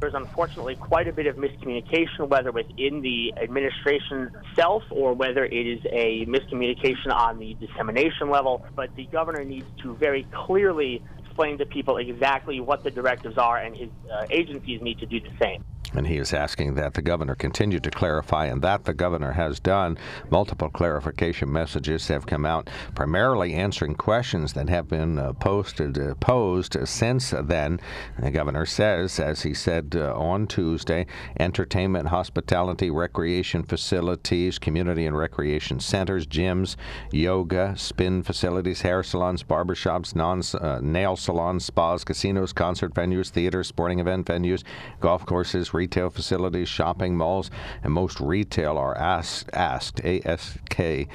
[0.00, 5.66] There's unfortunately quite a bit of miscommunication, whether within the administration itself or whether it
[5.66, 8.64] is a miscommunication on the dissemination level.
[8.76, 13.58] But the governor needs to very clearly explain to people exactly what the directives are,
[13.58, 15.64] and his uh, agencies need to do the same.
[15.94, 19.58] And he is asking that the governor continue to clarify, and that the governor has
[19.60, 19.98] done.
[20.30, 26.14] Multiple clarification messages have come out, primarily answering questions that have been uh, posted uh,
[26.16, 27.80] posed since then.
[28.18, 31.06] The governor says, as he said uh, on Tuesday,
[31.40, 36.76] entertainment, hospitality, recreation facilities, community and recreation centers, gyms,
[37.12, 43.66] yoga, spin facilities, hair salons, barbershops, non uh, nail salons, spas, casinos, concert venues, theaters,
[43.68, 44.62] sporting event venues,
[45.00, 47.52] golf courses retail facilities, shopping malls,
[47.84, 51.08] and most retail are asked, asked A-S-K-E-D,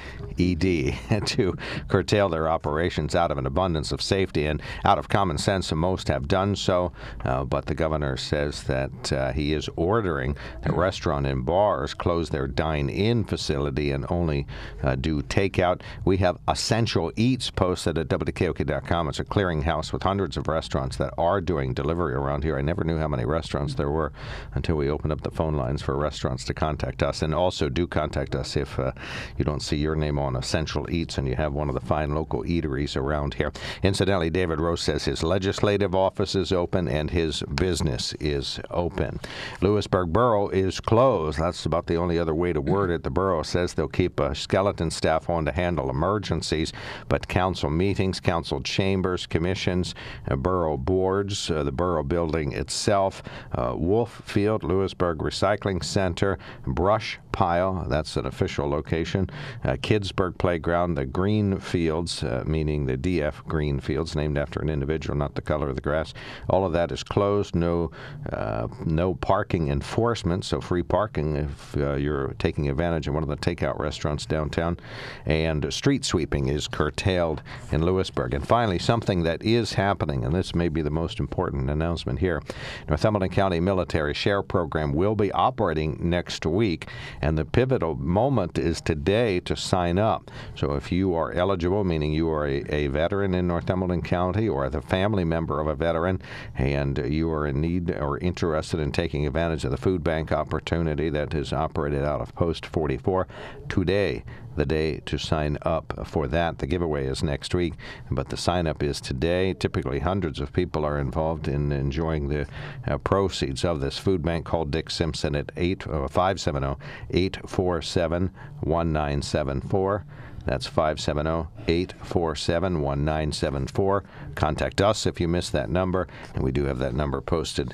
[1.26, 1.58] to
[1.90, 5.82] curtail their operations out of an abundance of safety and out of common sense, and
[5.82, 6.94] most have done so.
[7.26, 12.30] Uh, but the governor says that uh, he is ordering that restaurant and bars close
[12.30, 14.48] their dine-in facility and only
[14.82, 15.82] uh, do takeout.
[16.06, 19.10] We have Essential Eats posted at WKOK.com.
[19.10, 22.58] It's a clearinghouse with hundreds of restaurants that are doing delivery around here.
[22.58, 24.14] I never knew how many restaurants there were
[24.56, 27.22] until we open up the phone lines for restaurants to contact us.
[27.22, 28.92] And also do contact us if uh,
[29.38, 32.14] you don't see your name on Essential Eats and you have one of the fine
[32.14, 33.52] local eateries around here.
[33.84, 39.20] Incidentally, David Rowe says his legislative office is open and his business is open.
[39.62, 41.40] Lewisburg Borough is closed.
[41.40, 43.04] That's about the only other way to word it.
[43.04, 46.74] The borough says they'll keep a skeleton staff on to handle emergencies,
[47.10, 49.96] but council meetings, council chambers, commissions,
[50.30, 56.38] uh, borough boards, uh, the borough building itself, uh, Wolf Field, Field, Lewisburg Recycling Center,
[56.68, 59.30] Brush Pile, that's an official location,
[59.66, 64.70] uh, Kidsburg Playground, the Green Fields, uh, meaning the DF Green Fields, named after an
[64.70, 66.14] individual, not the color of the grass.
[66.50, 67.56] All of that is closed.
[67.56, 67.92] No,
[68.32, 73.30] uh, no parking enforcement, so free parking if uh, you're taking advantage of one of
[73.30, 74.78] the takeout restaurants downtown.
[75.26, 77.42] And street sweeping is curtailed
[77.72, 78.34] in Lewisburg.
[78.34, 82.42] And finally, something that is happening, and this may be the most important announcement here
[82.88, 86.88] Northumberland County Military Share program will be operating next week,
[87.24, 90.30] and the pivotal moment is today to sign up.
[90.56, 94.70] So if you are eligible, meaning you are a, a veteran in Northumberland County or
[94.70, 96.22] the family member of a veteran,
[96.58, 101.10] and you are in need or interested in taking advantage of the food bank opportunity
[101.12, 103.26] that is operated out of Post 44,
[103.70, 106.60] today the day to sign up for that.
[106.60, 107.74] The giveaway is next week,
[108.12, 109.54] but the sign up is today.
[109.54, 112.48] Typically, hundreds of people are involved in enjoying the
[112.88, 114.46] uh, proceeds of this food bank.
[114.46, 116.76] Call Dick Simpson at 8, uh, 570
[117.10, 120.06] 847 1974.
[120.46, 124.04] That's 570 847 1974.
[124.36, 127.74] Contact us if you missed that number, and we do have that number posted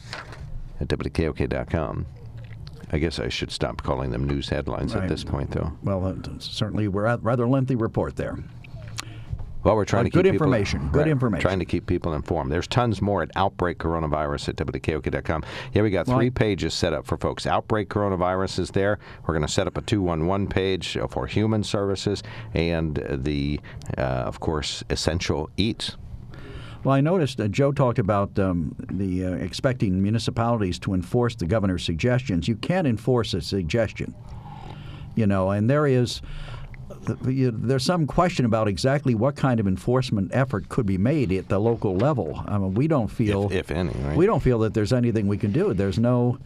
[0.80, 2.06] at WKOK.com.
[2.92, 5.04] I guess I should stop calling them news headlines right.
[5.04, 5.72] at this point, though.
[5.84, 8.38] Well, uh, certainly we're a rather lengthy report there.
[9.64, 10.80] Well, we're trying uh, to good keep information.
[10.80, 11.42] People, good right, information.
[11.42, 12.52] Trying to keep people informed.
[12.52, 15.44] There's tons more at Outbreak Coronavirus at WKOK.com.
[15.74, 17.46] Yeah, we got three well, pages set up for folks.
[17.46, 19.00] Outbreak Coronavirus is there.
[19.26, 22.24] We're going to set up a 211 page for human services
[22.54, 23.60] and the,
[23.98, 25.98] uh, of course, essential eats.
[26.84, 31.46] Well, I noticed uh, Joe talked about um, the uh, expecting municipalities to enforce the
[31.46, 32.48] governor's suggestions.
[32.48, 34.16] You can't enforce a suggestion,
[35.16, 36.22] you know, and there is.
[37.02, 41.60] There's some question about exactly what kind of enforcement effort could be made at the
[41.60, 42.44] local level.
[42.46, 44.18] I mean, we don't feel, if, if any, right?
[44.18, 45.74] we don't feel that there's anything we can do.
[45.74, 46.40] There's no,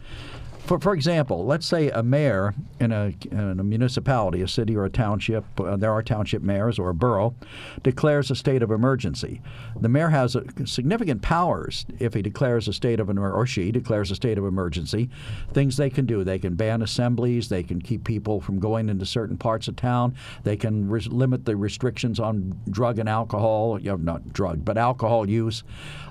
[0.64, 4.84] for, for example, let's say a mayor in a, in a municipality, a city or
[4.84, 7.34] a township, uh, there are township mayors or a borough,
[7.82, 9.42] declares a state of emergency.
[9.78, 14.10] The mayor has a, significant powers if he declares a state of or she declares
[14.10, 15.10] a state of emergency.
[15.52, 19.06] Things they can do: they can ban assemblies, they can keep people from going into
[19.06, 23.90] certain parts of town, they can re- limit the restrictions on drug and alcohol, you
[23.90, 25.62] know, not drug, but alcohol use.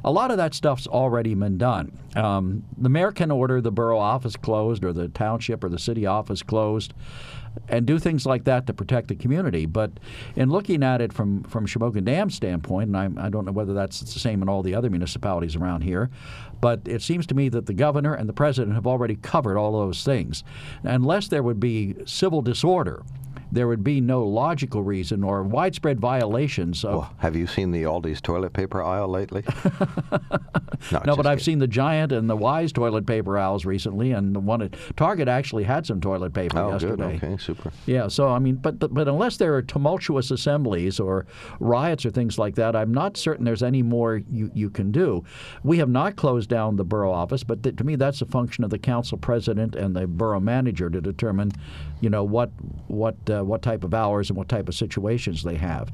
[0.06, 1.98] A lot of that stuff's already been done.
[2.16, 6.06] Um, the mayor can order the borough office closed or the township or the city
[6.06, 6.94] office closed.
[7.70, 9.66] and do things like that to protect the community.
[9.66, 9.92] But
[10.36, 13.74] in looking at it from from Shamokin Dam's standpoint, and I, I don't know whether
[13.74, 16.10] that's the same in all the other municipalities around here,
[16.62, 19.74] but it seems to me that the governor and the president have already covered all
[19.74, 20.44] those things,
[20.84, 23.04] unless there would be civil disorder
[23.54, 26.94] there would be no logical reason or widespread violations of.
[26.94, 29.44] Well, have you seen the Aldi's toilet paper aisle lately?
[30.92, 34.36] no, no but I've seen the Giant and the Weis toilet paper aisles recently, and
[34.36, 37.18] the one at Target actually had some toilet paper oh, yesterday.
[37.20, 37.32] Good.
[37.32, 37.72] Okay, super.
[37.86, 41.26] Yeah, so I mean, but, but but unless there are tumultuous assemblies or
[41.60, 45.24] riots or things like that, I'm not certain there's any more you, you can do.
[45.64, 48.64] We have not closed down the borough office, but th- to me, that's a function
[48.64, 51.52] of the council president and the borough manager to determine,
[52.02, 52.52] you know, what
[52.88, 55.90] what uh, what type of hours and what type of situations they have.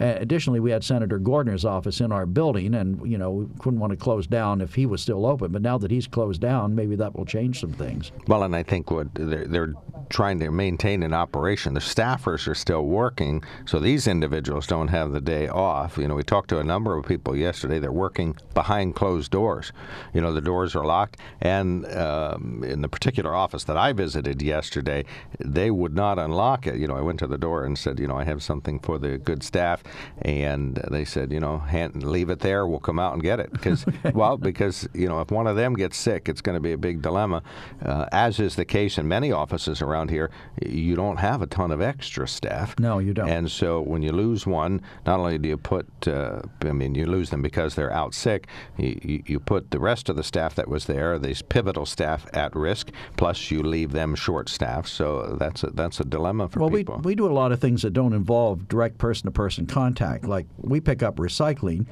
[0.00, 3.80] Uh, additionally, we had Senator Gordner's office in our building, and you know we couldn't
[3.80, 5.52] want to close down if he was still open.
[5.52, 8.12] But now that he's closed down, maybe that will change some things.
[8.26, 9.74] Well, and I think what they're, they're
[10.10, 11.74] trying to maintain an operation.
[11.74, 15.96] The staffers are still working, so these individuals don't have the day off.
[15.96, 17.78] You know, we talked to a number of people yesterday.
[17.78, 19.72] They're working behind closed doors.
[20.12, 24.42] You know, the doors are locked, and um, in the particular office that I visited
[24.42, 25.04] yesterday,
[25.38, 26.76] they would not unlock it.
[26.76, 28.98] You know, I went to the door and said, you know, I have something for
[28.98, 29.82] the good staff,
[30.22, 32.66] and they said, you know, hand, leave it there.
[32.66, 33.84] We'll come out and get it because,
[34.14, 36.78] well, because you know, if one of them gets sick, it's going to be a
[36.78, 37.42] big dilemma,
[37.84, 40.30] uh, as is the case in many offices around here.
[40.64, 42.78] You don't have a ton of extra staff.
[42.78, 43.28] No, you don't.
[43.28, 47.06] And so when you lose one, not only do you put, uh, I mean, you
[47.06, 48.48] lose them because they're out sick.
[48.76, 52.54] You, you put the rest of the staff that was there, these pivotal staff, at
[52.54, 52.90] risk.
[53.16, 54.88] Plus, you leave them short-staffed.
[54.88, 56.74] So that's a, that's a dilemma for well, people.
[56.74, 60.24] Well, we, we do a lot of things that don't involve direct person-to-person contact.
[60.24, 61.86] Like we pick up recycling,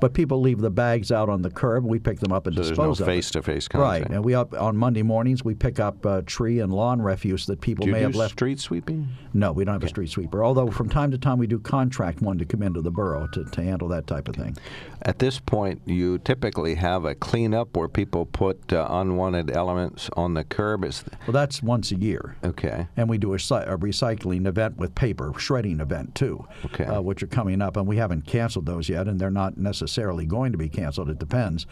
[0.00, 1.84] but people leave the bags out on the curb.
[1.84, 3.70] We pick them up and so dispose there's no of face-to-face it.
[3.70, 4.04] contact.
[4.04, 7.46] Right, and we up on Monday mornings we pick up uh, tree and lawn refuse
[7.46, 8.32] that people may have do left.
[8.32, 9.08] street sweeping?
[9.32, 10.44] No, we don't have a street sweeper.
[10.44, 13.44] Although from time to time we do contract one to come into the borough to,
[13.44, 14.56] to handle that type of thing.
[15.02, 20.34] At this point, you typically have a cleanup where people put uh, unwanted elements on
[20.34, 20.84] the curb.
[20.84, 22.36] Is well, that's once a year.
[22.44, 22.86] Okay.
[22.96, 26.84] And we do a, a recycling event with paper, shredding event too, okay.
[26.84, 30.26] uh, which are coming up, and we haven't canceled those yet, and they're not necessarily
[30.26, 31.08] going to be canceled.
[31.10, 31.66] It depends.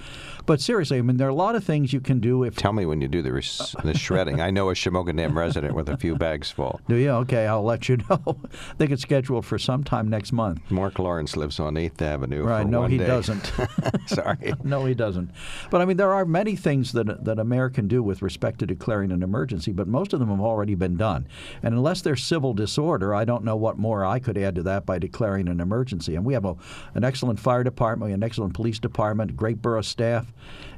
[0.46, 2.56] But seriously, I mean, there are a lot of things you can do if.
[2.56, 4.40] Tell me when you do the, res- the shredding.
[4.40, 6.80] I know a Shamokin Dam resident with a few bags full.
[6.88, 7.10] Do you?
[7.10, 8.22] Okay, I'll let you know.
[8.26, 10.70] I think it's scheduled for sometime next month.
[10.70, 12.42] Mark Lawrence lives on 8th Avenue.
[12.42, 13.06] Right, no, he day.
[13.06, 13.52] doesn't.
[14.06, 14.54] Sorry.
[14.62, 15.30] no, he doesn't.
[15.70, 18.58] But I mean, there are many things that, that a mayor can do with respect
[18.60, 21.26] to declaring an emergency, but most of them have already been done.
[21.62, 24.86] And unless they're civil disorder, I don't know what more I could add to that
[24.86, 26.14] by declaring an emergency.
[26.14, 26.56] And we have a,
[26.94, 30.32] an excellent fire department, an excellent police department, great borough staff,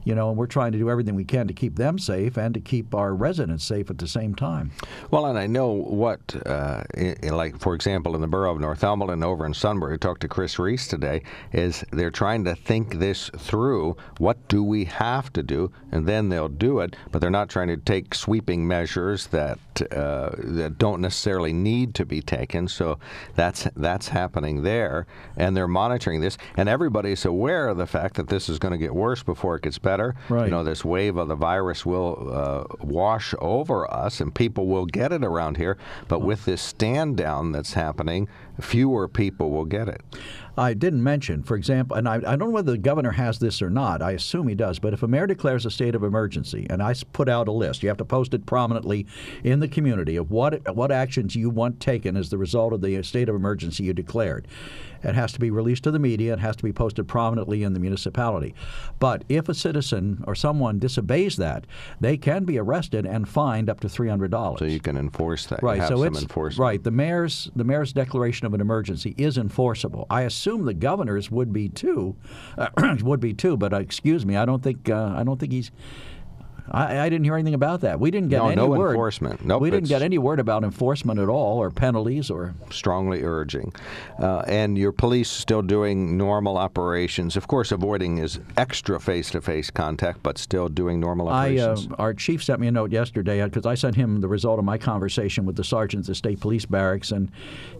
[0.04, 2.54] you know, and we're trying to do everything we can to keep them safe and
[2.54, 4.70] to keep our residents safe at the same time.
[5.10, 9.22] Well, and I know what, uh, in, like, for example, in the borough of Northumberland
[9.22, 13.30] over in Sunbury, I talked to Chris Reese today, is they're trying to think this
[13.36, 13.96] through.
[14.18, 15.72] What do we have to do?
[15.92, 19.58] And then they'll do it, but they're not trying to take sweeping measures that
[19.92, 22.68] uh, that don't necessarily need to be taken.
[22.68, 22.98] So
[23.34, 25.06] that's that's happening there,
[25.36, 28.78] and they're monitoring this, and everybody's aware of the fact that this is going to
[28.78, 30.14] get worse before it gets better.
[30.28, 30.44] Right.
[30.46, 34.86] You know, this wave of the virus will uh, wash over us, and people will
[34.86, 35.78] get it around here.
[36.08, 38.28] But with this stand down that's happening,
[38.60, 40.00] fewer people will get it.
[40.58, 43.62] I didn't mention, for example, and I, I, don't know whether the governor has this
[43.62, 44.02] or not.
[44.02, 44.78] I assume he does.
[44.78, 47.82] But if a mayor declares a state of emergency, and I put out a list,
[47.82, 49.06] you have to post it prominently
[49.44, 53.02] in the community of what what actions you want taken as the result of the
[53.02, 54.48] state of emergency you declared.
[55.02, 56.32] It has to be released to the media.
[56.32, 58.54] It has to be posted prominently in the municipality.
[58.98, 61.66] But if a citizen or someone disobeys that,
[62.00, 64.58] they can be arrested and fined up to three hundred dollars.
[64.58, 65.62] So you can enforce that.
[65.62, 65.86] Right.
[65.86, 66.64] so it's enforcement.
[66.64, 66.82] right.
[66.82, 70.06] The mayor's the mayor's declaration of an emergency is enforceable.
[70.10, 72.16] I assume the governor's would be too,
[72.56, 72.68] uh,
[73.02, 73.56] would be too.
[73.56, 75.70] But uh, excuse me, I don't think uh, I don't think he's.
[76.70, 77.98] I, I, didn't hear anything about that.
[78.00, 78.90] We didn't get no, any no word.
[78.90, 79.44] enforcement.
[79.44, 83.72] Nope, we didn't get any word about enforcement at all, or penalties, or strongly urging.
[84.18, 87.36] Uh, and your police still doing normal operations.
[87.36, 91.86] Of course, avoiding is extra face-to-face contact, but still doing normal operations.
[91.90, 94.58] I, uh, our chief sent me a note yesterday because I sent him the result
[94.58, 97.30] of my conversation with the sergeant at state police barracks, and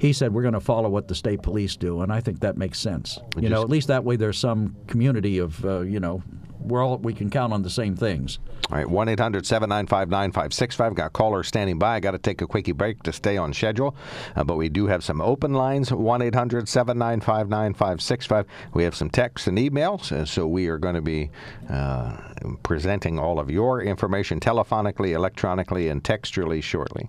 [0.01, 2.57] he said we're going to follow what the state police do, and I think that
[2.57, 3.19] makes sense.
[3.37, 6.23] You Just, know, at least that way there's some community of uh, you know
[6.69, 8.39] we're all we can count on the same things.
[8.71, 10.95] All right, 1 800 795 9565.
[10.95, 11.97] Got callers standing by.
[11.97, 13.97] I got to take a quickie break to stay on schedule.
[14.37, 18.47] Uh, but we do have some open lines 1 800 795 9565.
[18.75, 20.13] We have some texts and emails.
[20.13, 21.31] Uh, so we are going to be
[21.71, 22.17] uh,
[22.63, 27.09] presenting all of your information telephonically, electronically, and textually shortly.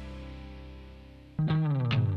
[1.47, 2.10] Mm-hmm.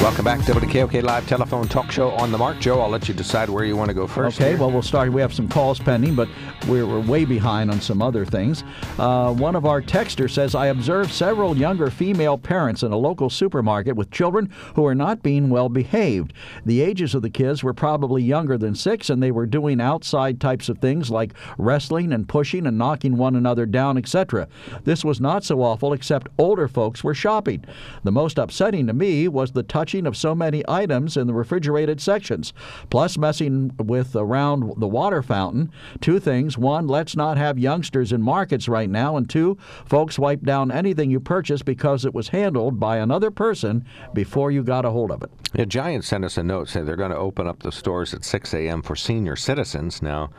[0.00, 2.58] Welcome back to WKOK Live Telephone Talk Show on the Mark.
[2.58, 4.40] Joe, I'll let you decide where you want to go first.
[4.40, 4.58] Okay, here.
[4.58, 5.12] well, we'll start.
[5.12, 6.26] We have some calls pending, but
[6.66, 8.64] we're, we're way behind on some other things.
[8.98, 13.28] Uh, one of our texters says, I observed several younger female parents in a local
[13.28, 16.32] supermarket with children who are not being well behaved.
[16.64, 20.40] The ages of the kids were probably younger than six, and they were doing outside
[20.40, 24.48] types of things like wrestling and pushing and knocking one another down, etc.
[24.84, 27.66] This was not so awful, except older folks were shopping.
[28.02, 32.00] The most upsetting to me was the touching of so many items in the refrigerated
[32.00, 32.52] sections,
[32.90, 35.72] plus messing with around the water fountain.
[36.00, 36.56] Two things.
[36.56, 39.16] One, let's not have youngsters in markets right now.
[39.16, 43.84] And two, folks wipe down anything you purchase because it was handled by another person
[44.14, 45.30] before you got a hold of it.
[45.54, 48.24] Yeah, Giant sent us a note saying they're going to open up the stores at
[48.24, 48.82] 6 a.m.
[48.82, 50.00] for senior citizens.
[50.00, 50.30] Now,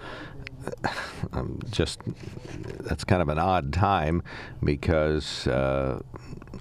[1.34, 2.00] I'm just
[2.82, 4.24] that's kind of an odd time
[4.64, 6.02] because uh,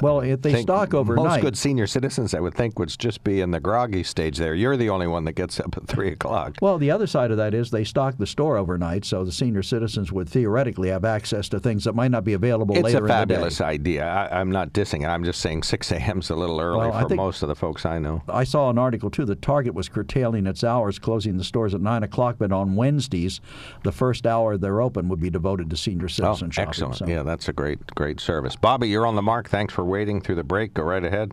[0.02, 3.40] well, if they stock overnight, most good senior citizens, I would think, would just be
[3.40, 4.38] in the groggy stage.
[4.38, 6.56] There, you're the only one that gets up at three o'clock.
[6.60, 9.62] Well, the other side of that is they stock the store overnight, so the senior
[9.62, 13.02] citizens would theoretically have access to things that might not be available it's later in
[13.04, 13.14] the day.
[13.14, 14.04] It's a fabulous idea.
[14.04, 15.06] I, am not dissing it.
[15.06, 16.20] I'm just saying 6 a.m.
[16.20, 18.22] is a little early well, for most of the folks I know.
[18.28, 21.80] I saw an article too that Target was curtailing its hours, closing the stores at
[21.80, 23.40] nine o'clock, but on Wednesdays,
[23.82, 26.68] the first hour they're open would be devoted to senior citizen oh, shopping.
[26.68, 26.96] Excellent.
[26.96, 27.06] So.
[27.06, 28.56] Yeah, that's a great, great service.
[28.56, 29.48] Bobby, you're on the mark.
[29.48, 30.74] Thanks for waiting through the break.
[30.74, 31.32] Go right ahead.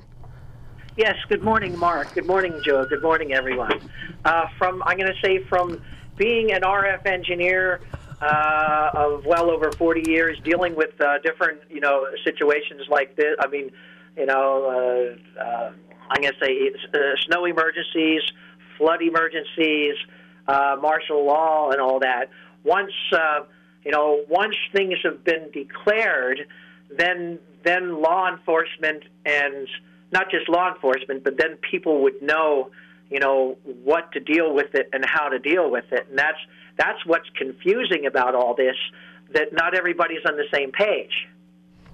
[0.98, 1.16] Yes.
[1.30, 2.14] Good morning, Mark.
[2.16, 2.86] Good morning, Joe.
[2.86, 3.80] Good morning, everyone.
[4.26, 5.82] Uh, from I'm going to say from
[6.16, 7.82] being an RF engineer
[8.22, 13.36] uh, of well over 40 years, dealing with uh, different you know situations like this.
[13.40, 13.72] I mean,
[14.18, 15.72] you know, uh, uh,
[16.10, 16.98] I'm going to say uh,
[17.28, 18.22] snow emergencies,
[18.78, 19.96] flood emergencies,
[20.48, 22.30] uh, martial law, and all that.
[22.68, 23.40] Once uh,
[23.88, 26.46] you know, once things have been declared,
[26.98, 29.68] then then law enforcement and
[30.12, 32.70] not just law enforcement, but then people would know,
[33.10, 36.08] you know, what to deal with it and how to deal with it.
[36.10, 36.38] And that's
[36.78, 38.76] that's what's confusing about all this
[39.34, 41.28] that not everybody's on the same page.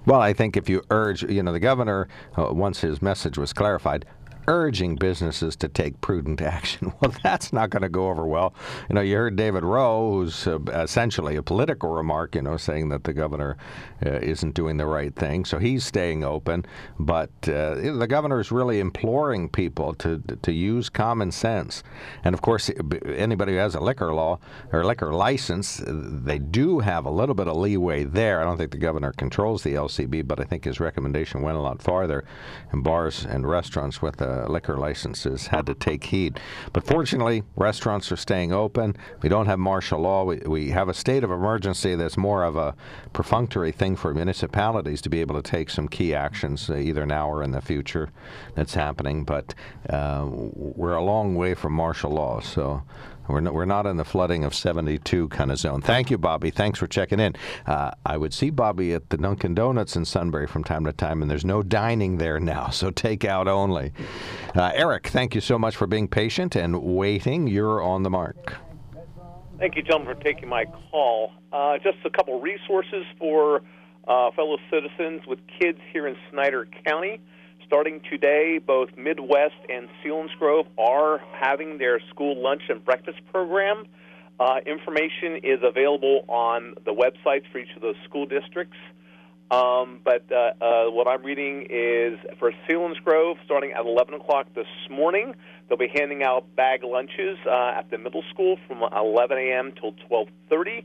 [0.06, 3.52] Well, I think if you urge, you know, the governor, uh, once his message was
[3.52, 4.04] clarified,
[4.46, 6.92] urging businesses to take prudent action.
[7.04, 8.54] Well, that's not going to go over well.
[8.88, 12.88] You know, you heard David Rowe, who's uh, essentially a political remark, you know, saying
[12.90, 13.58] that the governor
[14.04, 15.44] uh, isn't doing the right thing.
[15.44, 16.64] So he's staying open.
[16.98, 21.82] But uh, the governor is really imploring people to to use common sense.
[22.22, 22.70] And of course,
[23.04, 24.38] anybody who has a liquor law
[24.72, 28.40] or liquor license, they do have a little bit of leeway there.
[28.40, 31.60] I don't think the governor controls the LCB, but I think his recommendation went a
[31.60, 32.24] lot farther.
[32.72, 36.40] And bars and restaurants with a uh, liquor licenses had to take heed.
[36.72, 38.96] But fortunately, restaurants are staying open.
[39.22, 40.24] We don't have martial law.
[40.24, 42.74] We, we have a state of emergency that's more of a
[43.12, 47.30] perfunctory thing for municipalities to be able to take some key actions uh, either now
[47.30, 48.10] or in the future
[48.54, 49.24] that's happening.
[49.24, 49.54] But
[49.88, 52.40] uh, we're a long way from martial law.
[52.40, 52.82] So
[53.28, 55.80] we're not, we're not in the flooding of 72 kind of zone.
[55.80, 56.50] Thank you, Bobby.
[56.50, 57.34] Thanks for checking in.
[57.66, 61.22] Uh, I would see Bobby at the Dunkin' Donuts in Sunbury from time to time,
[61.22, 63.92] and there's no dining there now, so takeout only.
[64.54, 67.46] Uh, Eric, thank you so much for being patient and waiting.
[67.46, 68.56] You're on the mark.
[69.58, 71.32] Thank you, gentlemen, for taking my call.
[71.52, 73.62] Uh, just a couple resources for
[74.06, 77.20] uh, fellow citizens with kids here in Snyder County.
[77.66, 83.86] Starting today, both Midd-West and Selinsgrove are having their school lunch and breakfast program.
[84.38, 88.76] Uh, information is available on the websites for each of those school districts.
[89.50, 94.66] Um, but uh, uh, what I'm reading is for Selinsgrove, starting at 11 o'clock this
[94.90, 95.34] morning,
[95.68, 99.72] they'll be handing out bag lunches uh, at the middle school from 11 a.m.
[99.72, 100.84] till 12:30.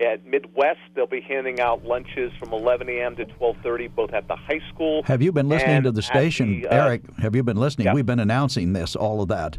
[0.00, 3.14] At Midd-West, they'll be handing out lunches from 11 a.m.
[3.16, 5.04] to 12:30, both at the high school.
[5.04, 7.02] Have you been listening to the station, the, uh, Eric?
[7.18, 7.86] Have you been listening?
[7.86, 7.94] yeah.
[7.94, 9.56] We've been announcing this, all of that.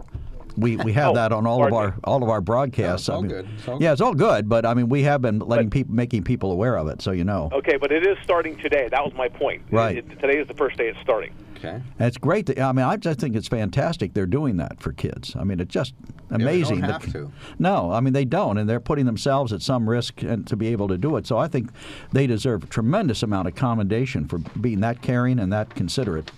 [0.58, 3.04] We we have Oh, that on all of our all of our broadcasts.
[3.04, 3.48] it's all I mean, good.
[3.58, 6.24] It's all yeah, it's all good, but I mean, we have been letting people making
[6.24, 7.50] people aware of it, so you know.
[7.54, 8.88] Okay, but it is starting today.
[8.92, 9.64] That was my point.
[9.72, 9.98] Right.
[9.98, 11.34] It- today is the first day it's starting.
[11.58, 11.82] Okay.
[12.00, 12.48] And it's great.
[12.48, 15.36] That, I mean, I just think it's fantastic they're doing that for kids.
[15.36, 15.94] I mean, it's just
[16.30, 16.82] they don't amazing.
[16.82, 17.32] that- have to.
[17.60, 20.68] No, I mean they don't, and they're putting themselves at some risk and to be
[20.68, 21.26] able to do it.
[21.26, 21.72] So I think
[22.12, 26.32] they deserve a tremendous amount of commendation for being that caring and that considerate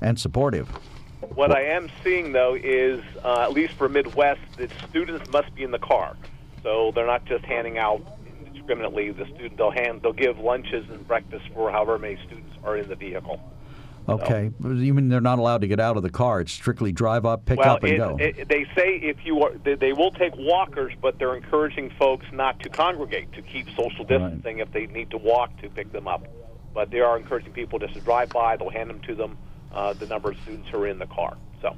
[0.00, 0.68] and supportive.
[1.34, 5.64] What I am seeing, though, is uh, at least for Midd-West, that students must be
[5.64, 6.16] in the car,
[6.62, 8.00] so they're not just handing out
[8.68, 9.10] indiscriminately.
[9.12, 12.88] The student they'll hand they'll give lunches and breakfast for however many students are in
[12.88, 13.40] the vehicle.
[14.08, 16.40] Okay, you mean they're not allowed to get out of the car?
[16.40, 18.16] It's strictly drive up, pick well, up, and it, go.
[18.20, 22.24] it, they say if you are, they, they will take walkers, but they're encouraging folks
[22.32, 26.06] not to congregate to keep social distancing if they need to walk to pick them
[26.06, 26.24] up.
[26.72, 28.56] But they are encouraging people just to drive by.
[28.56, 29.38] They'll hand them to them.
[29.72, 31.36] Uh, the number of students who are in the car.
[31.60, 31.76] So.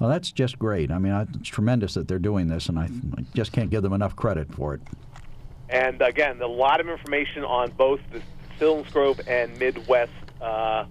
[0.00, 0.90] well, that's just great.
[0.90, 2.84] I mean, it's tremendous that they're doing this, and I,
[3.18, 4.80] I just can't give them enough credit for it.
[5.68, 8.20] And again, a lot of information on both the
[8.58, 10.84] Selinsgrove and Midd-West uh,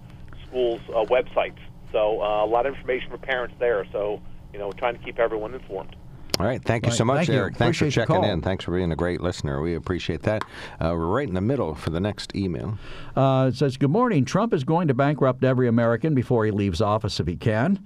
[0.46, 1.58] schools' uh, websites.
[1.92, 3.86] So uh, a lot of information for parents there.
[3.92, 4.20] So
[4.52, 5.96] you know, trying to keep everyone informed.
[6.38, 6.62] All right.
[6.62, 7.34] Thank you Right, so much, thank you.
[7.36, 7.56] Eric.
[7.56, 8.42] Thanks for Appreciate the checking in.
[8.42, 9.62] Thanks for being a great listener.
[9.62, 10.42] We appreciate that.
[10.78, 12.78] Uh, we're right in the middle for the next email.
[13.16, 14.26] Uh, it says, Good morning.
[14.26, 17.82] Trump is going to bankrupt every American before he leaves office if he can.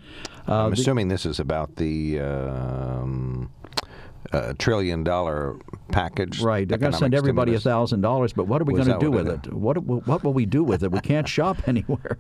[0.49, 3.51] Uh, I'm the- assuming this is about the um,
[4.32, 5.56] uh, trillion dollar
[5.90, 6.40] package.
[6.40, 8.98] Right, they're going to send everybody a thousand dollars, but what are we going to
[8.98, 9.52] do with it?
[9.52, 10.92] What what will we do with it?
[10.92, 12.18] We can't shop anywhere.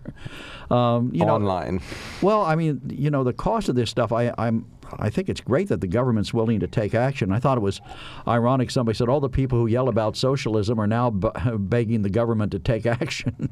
[0.70, 1.80] Um, you know, Online.
[2.22, 4.66] Well, I mean, you know, the cost of this stuff, I, I'm,
[4.98, 7.32] I think it's great that the government's willing to take action.
[7.32, 7.80] I thought it was
[8.26, 8.70] ironic.
[8.70, 11.28] Somebody said all the people who yell about socialism are now b-
[11.58, 13.50] begging the government to take action.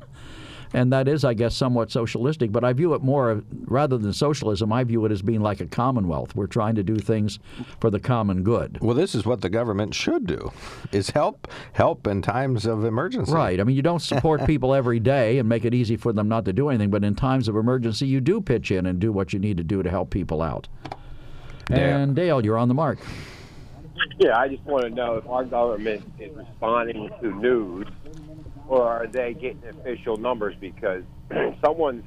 [0.73, 4.73] And that is, I guess, somewhat socialistic, but I view it more, rather than socialism,
[4.73, 6.35] I view it as being like a commonwealth.
[6.37, 7.39] We're trying to do things
[7.81, 8.79] for the common good.
[8.81, 10.53] Well, this is what the government should do:
[10.93, 13.33] is help help in times of emergency.
[13.33, 13.61] Right.
[13.61, 16.45] I mean, you don't support people every day and make it easy for them not
[16.45, 19.33] to do anything, but in times of emergency, you do pitch in and do what
[19.33, 20.69] you need to do to help people out.
[21.67, 21.97] Dale.
[21.97, 22.99] And Dale, you're on the mark.
[24.19, 27.87] Yeah, I just want to know if our government is responding to news
[28.69, 31.03] or are they getting official numbers because
[31.65, 32.05] someone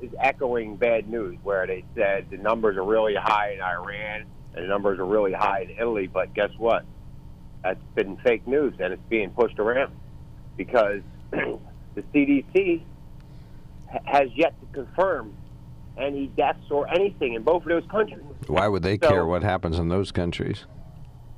[0.00, 4.24] is echoing bad news where they said the numbers are really high in Iran
[4.54, 6.84] and the numbers are really high in Italy, but guess what?
[7.62, 9.94] That's been fake news and it's being pushed around
[10.56, 12.82] because the CDC
[14.04, 15.32] has yet to confirm
[15.98, 18.20] any deaths or anything in both of those countries.
[18.46, 20.66] Why would they So- care what happens in those countries?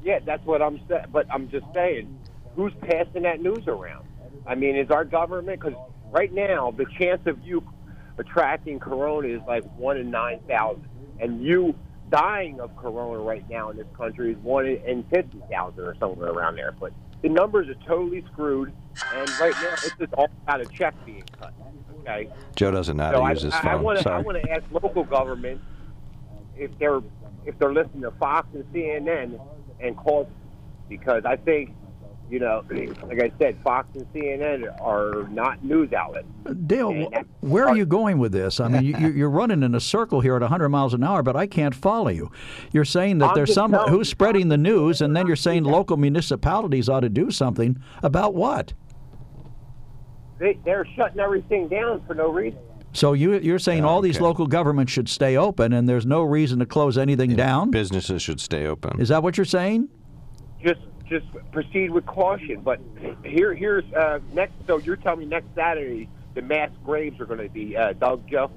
[0.03, 1.07] Yeah, that's what I'm saying.
[1.13, 2.17] But I'm just saying,
[2.55, 4.07] who's passing that news around?
[4.49, 5.61] I mean, is our government?
[5.61, 5.79] Because
[6.11, 7.63] right now, the chance of you
[8.19, 10.89] attracting corona is like one in nine thousand,
[11.21, 11.75] and you
[12.11, 16.31] dying of corona right now in this country is one in fifty thousand or somewhere
[16.31, 16.73] around there.
[16.73, 16.93] But
[17.23, 18.73] the numbers are totally screwed,
[19.15, 21.53] and right now it's just all about a check being cut.
[22.01, 22.31] Okay.
[22.57, 23.83] Joe doesn't know how to I, use his I, phone.
[23.83, 25.63] want to I want to ask local governments
[26.57, 27.01] if they're
[27.45, 29.39] if they're listening to Fox and CNN
[29.81, 30.31] and call
[30.89, 31.75] because I think
[32.31, 36.27] you know, like I said, Fox and CNN are not news outlets.
[36.67, 38.61] Dale, And wh- that's where are you going with this?
[38.61, 41.23] I mean, you, you- you're running in a circle here at 100 miles an hour,
[41.23, 42.31] but I can't follow you.
[42.73, 45.65] You're saying that I'm there's just some who's spreading the news, and then you're saying
[45.65, 48.73] local municipalities ought to do something about what?
[50.39, 52.61] They, they're shutting everything down for no reason.
[52.93, 54.25] So you, you're saying all these okay.
[54.25, 57.71] local governments should stay open, and there's no reason to close anything down?
[57.71, 59.01] Businesses should stay open.
[59.01, 59.89] Is that what you're saying?
[60.63, 62.61] Just just proceed with caution.
[62.61, 62.81] But
[63.25, 64.55] here here's uh, next.
[64.67, 68.29] So you're telling me next Saturday the mass graves are going to be uh, dug,
[68.31, 68.51] Joe,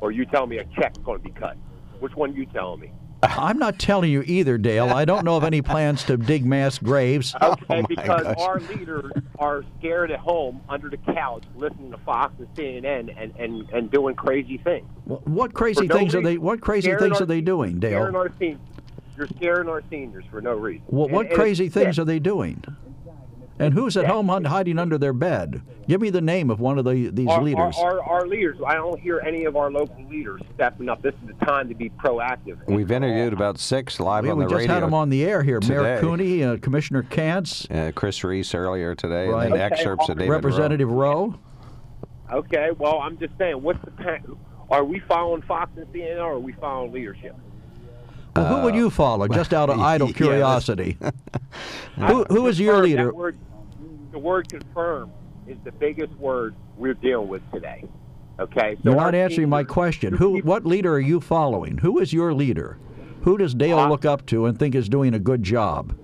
[0.00, 1.56] or you tell me a check's going to be cut?
[2.00, 2.90] Which one you telling me?
[3.22, 4.88] I'm not telling you either, Dale.
[4.88, 7.34] I don't know of any plans to dig mass graves.
[7.42, 8.36] Okay, my because gosh.
[8.40, 13.32] our leaders are scared at home under the couch, listening to Fox and CNN and,
[13.38, 14.88] and, and doing crazy things.
[15.04, 16.38] What crazy For no things are they?
[16.38, 18.16] What crazy things our- are they doing, Scaring Dale?
[18.16, 18.58] our seniors.
[19.22, 20.82] You're scaring our seniors for no reason.
[20.88, 22.02] What, what and crazy it's things sick.
[22.02, 22.64] are they doing?
[23.60, 25.62] And who's at home hun- hiding under their bed?
[25.86, 27.76] Give me the name of one of the, these our, leaders.
[27.78, 28.58] Our, our, our leaders.
[28.66, 31.02] I don't hear any of our local leaders stepping up.
[31.02, 32.66] This is the time to be proactive.
[32.66, 35.60] We've interviewed about six live we, on we just had them on the air here.
[35.60, 36.00] Mayor.
[36.00, 39.44] Cooney, uh, Commissioner Kantz, uh, Chris Reese earlier today, Right.
[39.44, 40.34] and Okay, excerpts of David Rowe.
[40.36, 41.38] Representative Rowe.
[42.32, 44.18] Okay, well, I'm just saying, what's the pa-
[44.70, 47.36] are we following Fox and CNN or are we following leadership?
[48.34, 50.96] Well, who would you follow, just out of idle yeah, curiosity?
[51.96, 53.12] who, who is your leader?
[53.12, 53.38] word-
[54.10, 55.10] the word confirm
[55.46, 57.84] is the biggest word we're dealing with today.
[58.38, 58.74] Okay?
[58.76, 60.12] So You're not answering my question.
[60.14, 61.78] Who, what leader are you following?
[61.78, 62.78] Who is your leader?
[63.22, 65.96] Who does Dale Uh, look up to and think is doing a good job?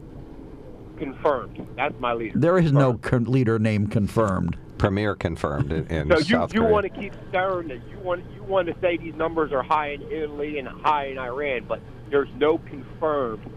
[0.99, 1.67] Confirmed.
[1.77, 2.39] That's my leader.
[2.39, 4.57] There is no con- leader named confirmed.
[4.79, 6.73] Premier confirmed in, in So you, South you Korea.
[6.73, 7.83] want to keep stirring it.
[7.91, 11.19] You want you want to say these numbers are high in Italy and high in
[11.19, 11.81] Iran, but
[12.11, 13.51] there's no confirmed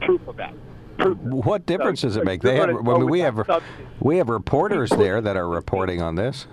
[0.00, 0.54] proof of that.
[0.98, 1.18] Proof.
[1.18, 2.42] What difference So- does it make?
[2.42, 3.62] They have, I mean, we have substance.
[4.00, 6.46] we have reporters there that are reporting on this.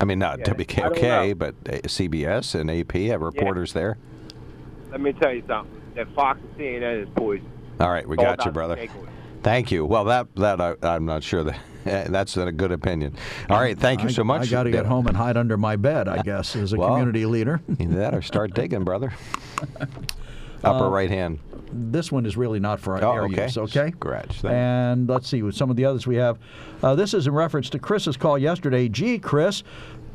[0.00, 3.98] I mean, not Yeah, I WKOK, but uh, CBS and AP have reporters there.
[4.90, 5.80] Let me tell you something.
[5.94, 7.46] That Fox and CNN is poison.
[7.80, 8.88] All right, we It's all got you, brother.
[9.42, 9.84] Thank you.
[9.84, 13.16] Well, that that I, I'm not sure that that's a good opinion.
[13.50, 14.42] All right, thank you I, so much.
[14.42, 16.90] I got to get home and hide under my bed, I guess, as a Well,
[16.90, 17.60] community leader.
[17.78, 19.12] Either that or start digging, brother.
[20.64, 21.38] Upper right hand.
[21.72, 23.44] This one is really not for our Oh, air okay.
[23.44, 23.92] use, okay?
[23.92, 24.52] Scratch that.
[24.52, 26.38] And let's see with some of the others we have.
[26.82, 28.88] Uh, this is in reference to Chris's call yesterday.
[28.90, 29.62] Gee, Chris,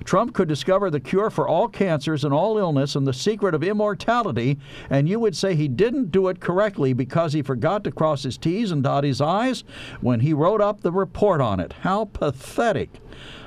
[0.06, 3.64] Trump could discover the cure for all cancers and all illness and the secret of
[3.64, 8.22] immortality, and you would say he didn't do it correctly because he forgot to cross
[8.24, 9.64] his T's and dot his I's
[10.00, 11.74] when he wrote up the report on it.
[11.82, 12.90] How pathetic.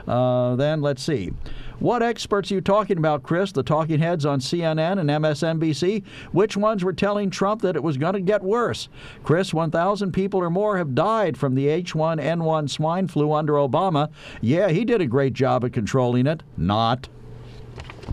[0.08, 1.32] Uh, then let's see.
[1.80, 3.52] What experts are you talking about, Chris?
[3.52, 6.04] The talking heads on CNN and MSNBC?
[6.30, 8.90] Which ones were telling Trump that it was going to get worse?
[9.24, 14.10] Chris, 1,000 people or more have died from the H1N1 swine flu under Obama.
[14.42, 16.42] Yeah, he did a great job at controlling it.
[16.54, 17.08] Not.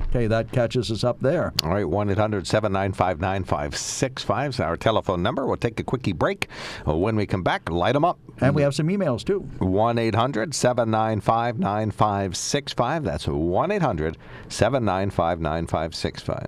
[0.10, 1.54] Okay, that catches us up there.
[1.64, 5.46] All right, 1 800 795 9565 is our telephone number.
[5.46, 6.48] We'll take a quickie break.
[6.86, 8.20] When we come back, light them up.
[8.40, 9.40] And we have some emails too.
[9.60, 13.04] 1 800 795 9565.
[13.04, 14.18] That's 1 800
[14.50, 16.48] 795 9565.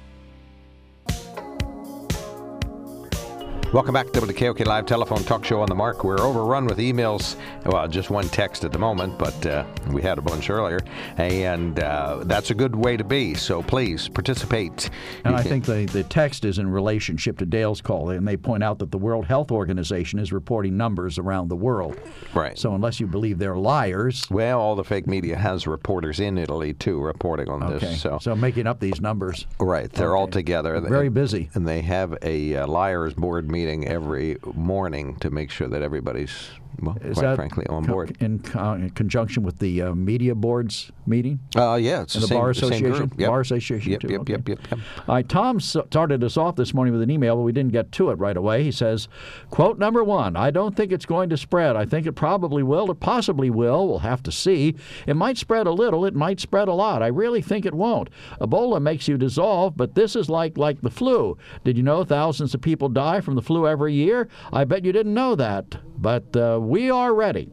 [3.73, 6.03] Welcome back to the KOK Live Telephone Talk Show on the Mark.
[6.03, 7.37] We're overrun with emails.
[7.65, 10.81] Well, just one text at the moment, but uh, we had a bunch earlier.
[11.15, 13.33] And uh, that's a good way to be.
[13.33, 14.89] So please participate.
[15.23, 18.61] And I think the, the text is in relationship to Dale's call, and they point
[18.61, 21.97] out that the World Health Organization is reporting numbers around the world.
[22.33, 22.59] Right.
[22.59, 26.73] So unless you believe they're liars, Well, all the fake media has reporters in Italy,
[26.73, 27.87] too, reporting on okay.
[27.87, 28.01] this.
[28.01, 29.47] So, so making up these numbers.
[29.61, 30.77] right, they're all together.
[30.81, 31.49] Very busy.
[31.53, 36.49] And they have a uh, liars board meeting every morning to make sure that everybody's,
[36.79, 38.17] well, Is quite frankly, on co- board.
[38.19, 41.39] in, co- in conjunction with the uh, media boards meeting?
[41.55, 43.11] Uh, yeah, it's And the, same, Bar Association?
[43.17, 43.27] Yep.
[43.29, 44.33] Bar Association, Yep, too, yep, okay.
[44.33, 44.79] yep, yep, yep.
[45.07, 47.91] All right, Tom started us off this morning with an email, but we didn't get
[47.93, 48.63] to it right away.
[48.63, 49.07] He says,
[49.49, 51.75] quote number one, I don't think it's going to spread.
[51.75, 53.87] I think it probably will or possibly will.
[53.87, 54.75] We'll have to see.
[55.07, 56.05] It might spread a little.
[56.05, 57.01] It might spread a lot.
[57.03, 58.09] I really think it won't.
[58.39, 61.37] Ebola makes you dissolve, but this is like, like the flu.
[61.63, 64.27] Did you know thousands of people die from the flu every year?
[64.53, 65.77] I bet you didn't know that.
[66.01, 67.49] But uh, we are ready.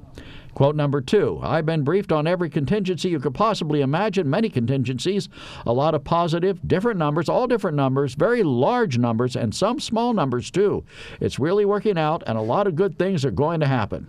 [0.54, 5.28] Quote number two I've been briefed on every contingency you could possibly imagine, many contingencies,
[5.64, 10.12] a lot of positive, different numbers, all different numbers, very large numbers, and some small
[10.12, 10.84] numbers too.
[11.20, 14.08] It's really working out, and a lot of good things are going to happen.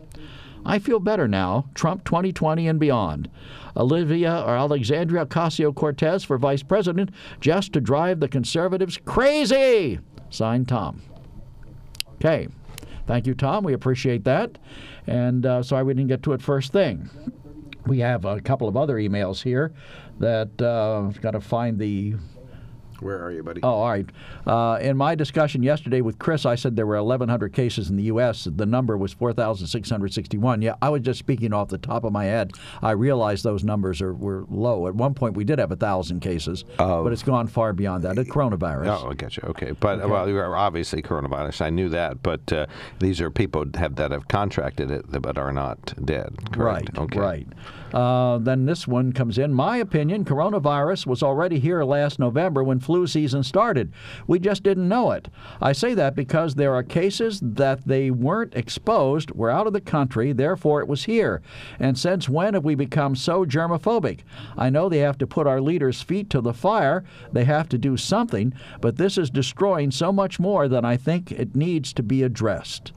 [0.66, 3.30] I feel better now, Trump 2020 and beyond.
[3.78, 10.00] Olivia or Alexandria Ocasio Cortez for vice president just to drive the conservatives crazy.
[10.32, 11.02] Signed Tom.
[12.16, 12.48] Okay.
[13.10, 13.64] Thank you, Tom.
[13.64, 14.60] We appreciate that.
[15.07, 17.10] And uh, sorry we didn't get to it first thing.
[17.88, 19.74] We have a couple of other emails here
[20.20, 22.14] that uh, got to find the
[23.02, 23.62] Where are you, buddy?
[23.64, 24.06] Oh, all right.
[24.45, 28.04] Uh, in my discussion yesterday with Chris, I said there were 1,100 cases in the
[28.04, 28.47] U.S.
[28.50, 30.62] The number was 4,661.
[30.62, 32.52] Yeah, I was just speaking off the top of my head.
[32.82, 34.88] I realized those numbers are were low.
[34.88, 37.04] At one point, we did have a thousand cases, Oh.
[37.04, 38.18] but it's gone far beyond that.
[38.18, 39.04] It's coronavirus.
[39.06, 39.43] Oh, I get you.
[39.50, 41.62] Okay, but well, you are obviously coronavirus.
[41.62, 42.66] I knew that, but uh,
[43.00, 46.36] these are people have that have contracted it but are not dead.
[46.52, 46.89] Correct.
[46.89, 47.20] Right, Okay.
[47.20, 47.47] right.
[47.93, 49.52] Uh, then this one comes in.
[49.54, 53.94] My opinion, coronavirus was already here last November when flu season started.
[54.26, 55.28] We just didn't know it.
[55.62, 59.80] I say that because there are cases that they weren't exposed, were out of the
[59.80, 61.44] country, therefore it was here.
[61.80, 64.22] And since when have we become so germophobic?
[64.58, 67.78] I know they have to put our leaders' feet to the fire, they have to
[67.78, 72.02] do something, but this is destroying so much more than I think it needs to
[72.02, 72.92] be addressed.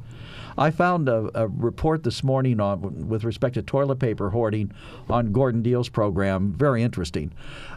[0.56, 4.72] I found a, a report this morning on with respect to toilet paper hoarding
[5.08, 6.52] on Gordon Deal's program.
[6.52, 7.32] Very interesting.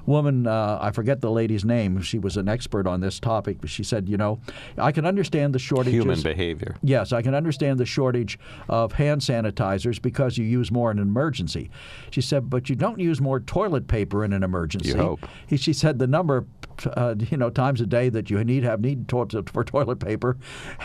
[0.06, 2.02] Woman, uh, I forget the lady's name.
[2.02, 3.58] She was an expert on this topic.
[3.62, 4.40] But she said, you know,
[4.78, 5.94] I can understand the shortages.
[5.94, 6.76] Human behavior.
[6.84, 8.38] Yes, I can understand the shortage
[8.70, 11.70] of hand sanitizers because you use more in an emergency.
[12.12, 14.90] She said, but you don't use more toilet paper in an emergency.
[14.90, 15.28] You hope.
[15.48, 16.46] He, she said the number,
[16.86, 20.38] uh, you know, times a day that you need have need to, for toilet paper,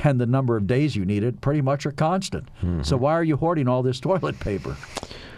[0.04, 2.48] and the number of days you need it pretty much are constant.
[2.82, 4.76] So why are you hoarding all this toilet paper?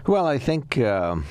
[0.06, 1.24] Well, I think um,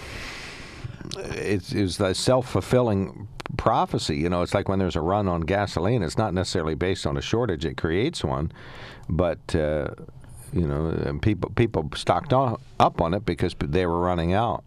[1.17, 4.17] it's, it's the self fulfilling prophecy.
[4.17, 7.17] You know, it's like when there's a run on gasoline, it's not necessarily based on
[7.17, 8.51] a shortage, it creates one.
[9.09, 9.89] But, uh,
[10.53, 14.63] you know, and people, people stocked on, up on it because they were running out.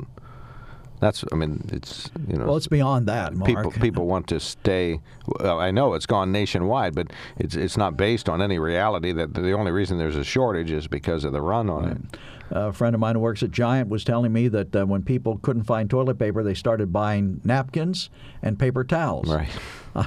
[1.04, 2.46] That's, I mean, it's, you know.
[2.46, 3.46] Well, it's beyond that, Mark.
[3.46, 5.00] People people want to stay.
[5.26, 9.12] Well, I know it's gone nationwide, but it's it's not based on any reality.
[9.12, 12.18] That the only reason there's a shortage is because of the run on it.
[12.50, 15.38] A friend of mine who works at Giant was telling me that uh, when people
[15.38, 18.08] couldn't find toilet paper, they started buying napkins
[18.42, 19.28] and paper towels.
[19.28, 19.50] Right.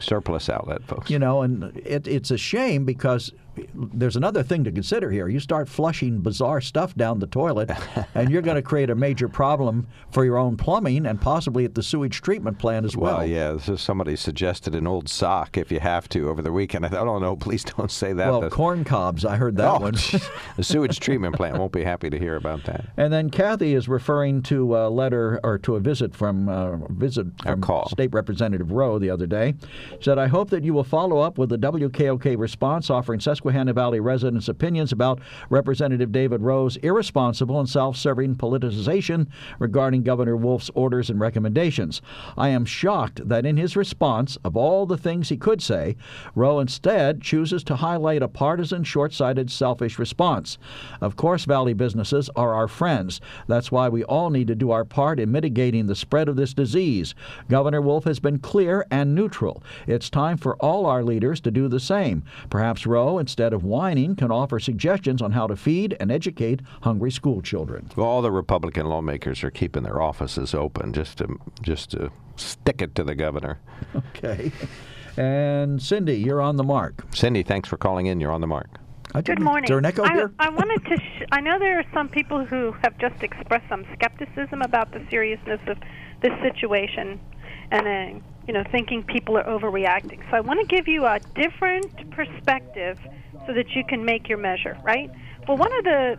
[0.00, 1.10] Surplus outlet, folks.
[1.10, 3.32] You know, and it, it's a shame because
[3.74, 5.28] there's another thing to consider here.
[5.28, 7.70] You start flushing bizarre stuff down the toilet,
[8.14, 11.74] and you're going to create a major problem for your own plumbing and possibly at
[11.74, 13.18] the sewage treatment plant as well.
[13.18, 13.52] Well, yeah.
[13.52, 16.86] This is somebody suggested an old sock if you have to over the weekend.
[16.86, 18.26] I thought, oh no, please don't say that.
[18.30, 19.92] Well, That's- corn cobs, I heard that Oh, one.
[20.56, 22.86] the sewage treatment plant won't be happy to hear about that.
[22.96, 27.26] And then Kathy is referring to a letter or to a visit from uh, visit
[27.42, 27.88] from call.
[27.88, 29.54] State Representative Rowe the other day.
[30.00, 33.98] Said, "I hope that you will follow up with the WKOK response offering Susquehanna Valley
[33.98, 35.18] residents' opinions about
[35.50, 39.26] Representative David Rowe's irresponsible and self-serving politicization
[39.58, 42.00] regarding Governor Wolf's orders and recommendations.
[42.38, 45.96] I am shocked that in his response, of all the things he could say,
[46.36, 50.56] Rowe instead chooses to highlight a partisan, short-sighted, selfish response.
[51.00, 53.20] Of course, Valley businesses are our friends.
[53.48, 56.54] That's why we all need to do our part in mitigating the spread of this
[56.54, 57.16] disease.
[57.48, 59.64] Governor Wolf has been clear and neutral.
[59.88, 62.22] It's time for all our leaders to do the same.
[62.48, 67.10] Perhaps Rowe, instead of whining, can offer suggestions on how to feed and educate hungry
[67.10, 67.90] school children.
[67.96, 72.82] Well, all the Republican lawmakers are keeping their offices open just to just to stick
[72.82, 73.58] it to the governor.
[74.16, 74.52] Okay.
[75.16, 77.04] And Cindy, you're on the mark.
[77.14, 78.20] Cindy, thanks for calling in.
[78.20, 78.68] You're on the mark.
[79.24, 79.64] Good morning.
[79.64, 80.32] Is there an echo I, here?
[80.38, 80.96] I wanted to.
[80.96, 85.04] Sh- I know there are some people who have just expressed some skepticism about the
[85.10, 85.76] seriousness of
[86.22, 87.20] this situation,
[87.70, 90.18] and uh, you know, thinking people are overreacting.
[90.30, 92.98] So I want to give you a different perspective
[93.46, 94.76] so that you can make your measure.
[94.82, 95.10] Right.
[95.46, 96.18] Well, one of the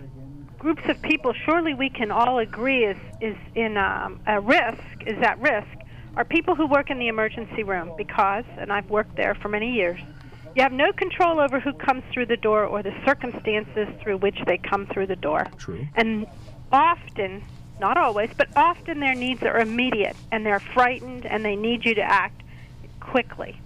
[0.60, 5.22] groups of people, surely we can all agree, is is in um, a risk, is
[5.22, 5.68] at risk,
[6.16, 9.74] are people who work in the emergency room because, and I've worked there for many
[9.74, 10.00] years.
[10.56, 14.38] You have no control over who comes through the door or the circumstances through which
[14.46, 15.48] they come through the door.
[15.58, 15.88] True.
[15.96, 16.28] And
[16.72, 17.44] often,
[17.80, 21.96] not always, but often their needs are immediate and they're frightened and they need you
[21.96, 22.42] to act
[23.00, 23.60] quickly.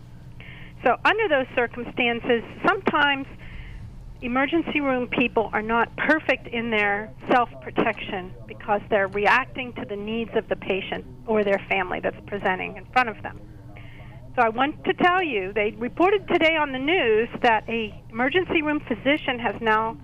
[0.84, 3.26] So, under those circumstances, sometimes
[4.22, 9.95] emergency room people are not perfect in their self protection because they're reacting to the
[9.95, 13.39] needs of the patient or their family that's presenting in front of them.
[14.36, 18.62] So I want to tell you, they reported today on the news that a emergency
[18.62, 19.97] room physician has now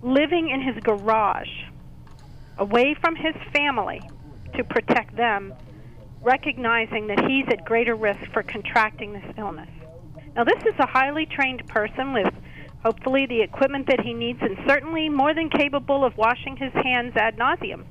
[0.00, 1.48] living in his garage,
[2.58, 4.00] away from his family,
[4.56, 5.52] to protect them,
[6.22, 9.68] recognizing that he's at greater risk for contracting this illness.
[10.36, 12.32] Now, this is a highly trained person with
[12.84, 17.12] hopefully the equipment that he needs, and certainly more than capable of washing his hands
[17.16, 17.84] ad nauseum,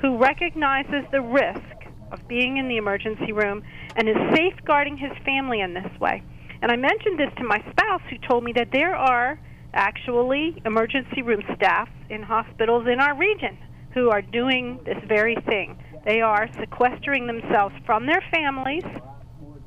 [0.00, 1.62] who recognizes the risk
[2.10, 3.62] of being in the emergency room
[3.96, 6.22] and is safeguarding his family in this way.
[6.62, 9.38] And I mentioned this to my spouse, who told me that there are
[9.72, 13.56] actually emergency room staff in hospitals in our region
[13.94, 15.76] who are doing this very thing.
[16.04, 18.84] They are sequestering themselves from their families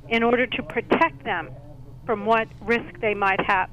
[0.10, 1.50] in order to protect them
[2.06, 3.70] from what risk they might have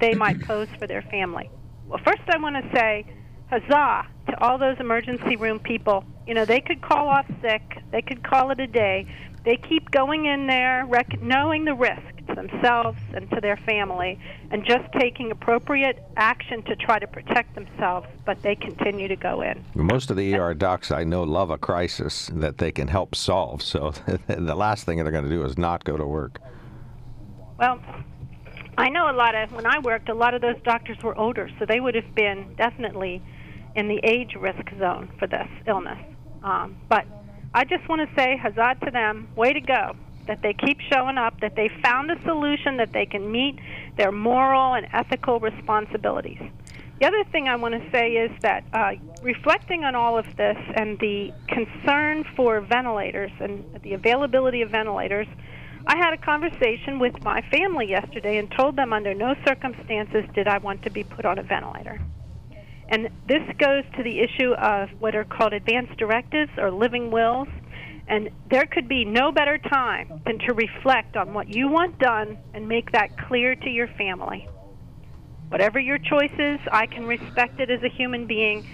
[0.00, 1.50] they might pose for their family.
[1.88, 3.06] Well, first I want to say
[3.50, 6.04] huzzah to all those emergency room people.
[6.26, 7.62] You know, they could call off sick,
[7.92, 9.06] they could call it a day.
[9.46, 14.18] They keep going in there, rec- knowing the risk to themselves and to their family,
[14.50, 19.42] and just taking appropriate action to try to protect themselves, but they continue to go
[19.42, 19.64] in.
[19.76, 23.62] Most of the ER docs I know love a crisis that they can help solve,
[23.62, 23.90] so
[24.26, 26.40] the last thing they're going to do is not go to work.
[27.56, 27.80] Well,
[28.76, 31.48] I know a lot of, when I worked, a lot of those doctors were older,
[31.60, 33.22] so they would have been definitely
[33.76, 36.00] in the age risk zone for this illness.
[36.42, 37.06] Um, but
[37.56, 39.28] I just want to say huzzah to them.
[39.34, 39.96] Way to go.
[40.26, 43.58] That they keep showing up, that they found a solution that they can meet
[43.96, 46.42] their moral and ethical responsibilities.
[47.00, 48.92] The other thing I want to say is that uh,
[49.22, 55.26] reflecting on all of this and the concern for ventilators and the availability of ventilators,
[55.86, 60.46] I had a conversation with my family yesterday and told them under no circumstances did
[60.46, 62.02] I want to be put on a ventilator.
[62.88, 67.48] And this goes to the issue of what are called advanced directives or living wills.
[68.08, 72.38] And there could be no better time than to reflect on what you want done
[72.54, 74.48] and make that clear to your family.
[75.48, 78.66] Whatever your choice is, I can respect it as a human being,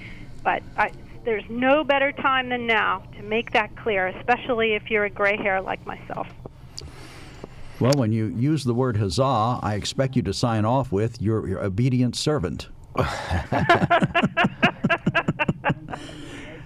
[0.43, 0.91] but I,
[1.25, 5.37] there's no better time than now to make that clear, especially if you're a gray
[5.37, 6.27] hair like myself.
[7.81, 11.49] Well, when you use the word huzzah, I expect you to sign off with your,
[11.49, 12.69] your obedient servant.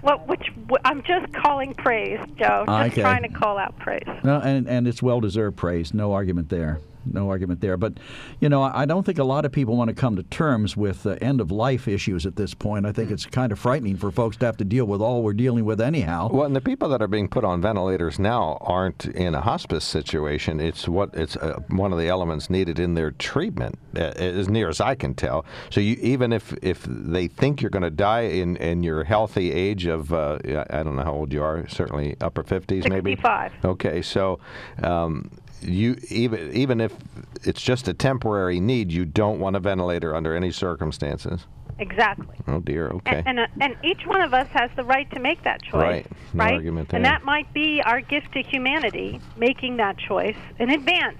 [0.03, 0.53] Well, which
[0.85, 2.65] I'm just calling praise, Joe.
[2.67, 3.03] Ah, just okay.
[3.03, 4.03] trying to call out praise.
[4.25, 5.95] No, and and it's well deserved praise.
[5.95, 6.81] No argument there
[7.13, 7.77] no argument there.
[7.77, 7.95] But,
[8.41, 11.07] you know, I don't think a lot of people want to come to terms with
[11.07, 12.87] uh, end of life issues at this point.
[12.87, 15.33] I think it's kind of frightening for folks to have to deal with all we're
[15.33, 16.29] dealing with anyhow.
[16.31, 19.85] Well, and the people that are being put on ventilators now aren't in a hospice
[19.85, 20.61] situation.
[20.61, 24.69] It's what it's uh, one of the elements needed in their treatment, uh, as near
[24.69, 25.45] as I can tell.
[25.71, 29.53] So you, even if if they think you're going to die in in your healthy
[29.53, 30.39] age of uh,
[30.71, 33.13] I don't know how old you are, certainly upper 50s maybe.
[33.13, 33.53] 65.
[33.65, 34.39] Okay, so.
[34.83, 35.31] Um,
[35.61, 36.95] you even even if
[37.43, 41.47] it's just a temporary need, you don't want a ventilator under any circumstances.
[41.79, 42.37] Exactly.
[42.49, 42.89] Oh dear.
[42.89, 43.23] Okay.
[43.27, 45.83] And and, uh, and each one of us has the right to make that choice.
[45.83, 46.07] Right.
[46.33, 46.55] No right.
[46.55, 46.99] argument there.
[46.99, 51.19] And that might be our gift to humanity, making that choice in advance.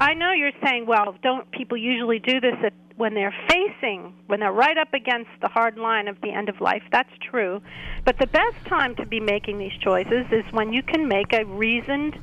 [0.00, 4.40] I know you're saying, well, don't people usually do this at, when they're facing, when
[4.40, 6.82] they're right up against the hard line of the end of life?
[6.90, 7.62] That's true.
[8.04, 11.44] But the best time to be making these choices is when you can make a
[11.44, 12.18] reasoned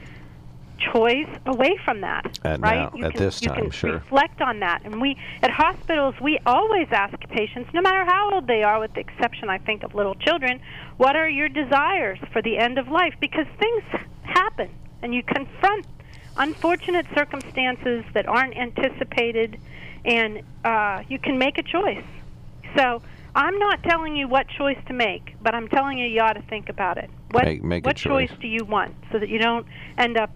[0.78, 2.91] choice away from that, at right?
[2.91, 3.93] Now, you at can, this time, you can sure.
[3.93, 4.84] reflect on that.
[4.86, 8.93] And we at hospitals, we always ask patients, no matter how old they are, with
[8.93, 10.59] the exception, I think, of little children,
[10.97, 13.13] what are your desires for the end of life?
[13.19, 13.84] Because things
[14.23, 14.69] happen,
[15.01, 15.86] and you confront
[16.38, 19.59] unfortunate circumstances that aren't anticipated,
[20.03, 22.03] and uh, you can make a choice.
[22.78, 23.01] So.
[23.38, 26.41] I'm not telling you what choice to make, but I'm telling you you ought to
[26.43, 27.09] think about it.
[27.32, 28.30] What, make, make what choice.
[28.30, 29.65] choice do you want so that you don't
[29.97, 30.32] end up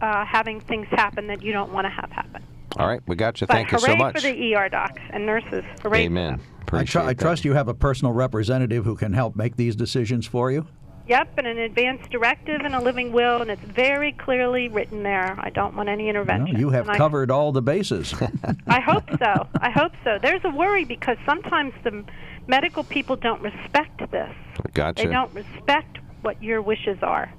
[0.00, 2.42] uh, having things happen that you don't want to have happen.
[2.78, 3.46] All right, we got you.
[3.46, 4.16] But Thank you so much.
[4.16, 5.64] for the ER docs and nurses.
[5.82, 6.40] Hooray Amen.
[6.72, 10.26] I, tr- I trust you have a personal representative who can help make these decisions
[10.26, 10.66] for you.
[11.08, 15.36] Yep, and an advance directive and a living will, and it's very clearly written there.
[15.38, 16.54] I don't want any intervention.
[16.54, 18.12] Well, you have and covered I, all the bases.
[18.66, 19.46] I hope so.
[19.60, 20.18] I hope so.
[20.20, 22.04] There's a worry because sometimes the
[22.48, 24.34] medical people don't respect this.
[24.74, 25.04] Gotcha.
[25.04, 27.32] They don't respect what your wishes are.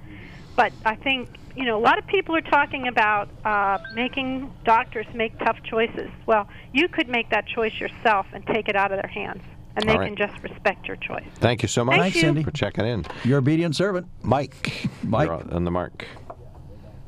[0.56, 5.08] But I think you know, a lot of people are talking about uh, making doctors
[5.16, 6.10] make tough choices.
[6.28, 9.42] Well, you could make that choice yourself and take it out of their hands,
[9.76, 10.06] and they right.
[10.06, 11.26] can just respect your choice.
[11.36, 12.14] Thank you so much Thank.
[12.14, 12.44] Cindy.
[12.44, 13.06] for checking in.
[13.24, 14.88] Your obedient servant, Mike.
[15.04, 15.28] Mike.
[15.28, 16.08] You're on the mark.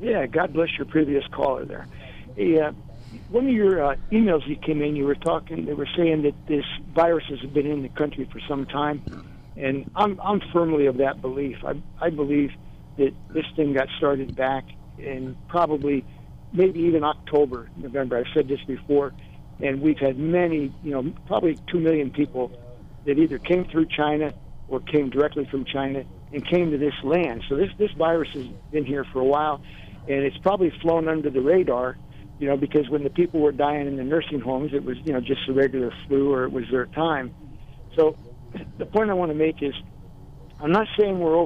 [0.00, 1.86] Yeah, God bless your previous caller there.
[2.34, 2.72] Hey, uh,
[3.28, 6.34] one of your uh, emails you came in, you were talking, they were saying that
[6.48, 9.02] this virus has been in the country for some time,
[9.56, 11.58] and I'm I'm firmly of that belief.
[11.64, 12.50] I I believe
[13.00, 14.64] that this thing got started back
[14.98, 16.04] in probably
[16.52, 18.18] maybe even October, November.
[18.18, 19.12] I've said this before,
[19.60, 22.52] and we've had many, you know, probably two million people
[23.06, 24.34] that either came through China
[24.68, 27.42] or came directly from China and came to this land.
[27.48, 29.62] So this this virus has been here for a while,
[30.06, 31.96] and it's probably flown under the radar,
[32.38, 35.12] you know, because when the people were dying in the nursing homes, it was you
[35.14, 37.34] know just a regular flu or it was their time.
[37.96, 38.16] So
[38.76, 39.74] the point I want to make is,
[40.60, 41.36] I'm not saying we're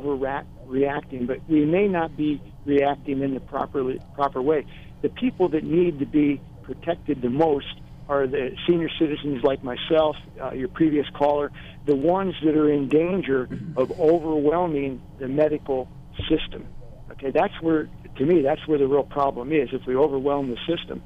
[0.64, 4.66] overreacting, but we may not be reacting in the proper proper way.
[5.02, 10.16] The people that need to be protected the most are the senior citizens like myself,
[10.42, 11.50] uh, your previous caller,
[11.86, 15.88] the ones that are in danger of overwhelming the medical
[16.28, 16.66] system.
[17.12, 19.70] Okay, that's where, to me, that's where the real problem is.
[19.72, 21.02] If we overwhelm the system,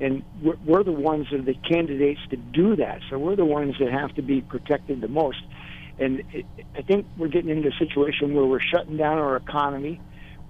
[0.00, 3.44] and we're, we're the ones that are the candidates to do that, so we're the
[3.44, 5.38] ones that have to be protected the most.
[6.02, 6.46] And it,
[6.76, 10.00] I think we're getting into a situation where we're shutting down our economy.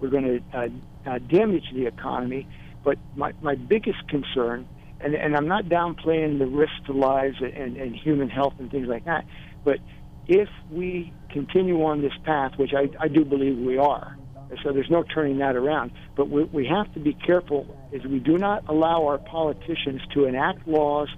[0.00, 0.68] We're going to uh,
[1.06, 2.48] uh, damage the economy.
[2.84, 4.66] But my, my biggest concern,
[5.00, 8.88] and, and I'm not downplaying the risk to lives and, and human health and things
[8.88, 9.24] like that,
[9.64, 9.78] but
[10.26, 14.16] if we continue on this path, which I, I do believe we are,
[14.62, 15.92] so there's no turning that around.
[16.16, 20.26] But we, we have to be careful as we do not allow our politicians to
[20.26, 21.08] enact laws,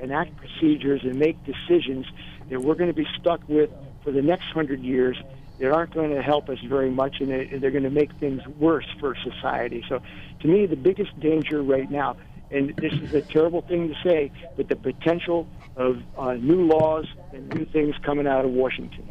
[0.00, 2.06] enact procedures, and make decisions
[2.50, 3.70] that we're going to be stuck with
[4.02, 5.16] for the next hundred years
[5.58, 8.86] that aren't going to help us very much, and they're going to make things worse
[8.98, 9.84] for society.
[9.88, 10.00] So,
[10.40, 12.16] to me, the biggest danger right now,
[12.50, 17.06] and this is a terrible thing to say, but the potential of uh, new laws
[17.32, 19.10] and new things coming out of Washington.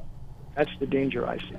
[0.55, 1.57] That's the danger I see.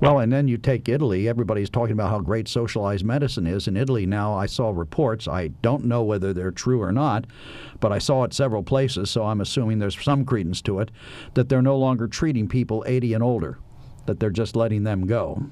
[0.00, 1.28] Well, and then you take Italy.
[1.28, 3.68] Everybody's talking about how great socialized medicine is.
[3.68, 5.28] In Italy now, I saw reports.
[5.28, 7.26] I don't know whether they're true or not,
[7.80, 10.90] but I saw it several places, so I'm assuming there's some credence to it,
[11.34, 13.58] that they're no longer treating people 80 and older,
[14.06, 15.42] that they're just letting them go.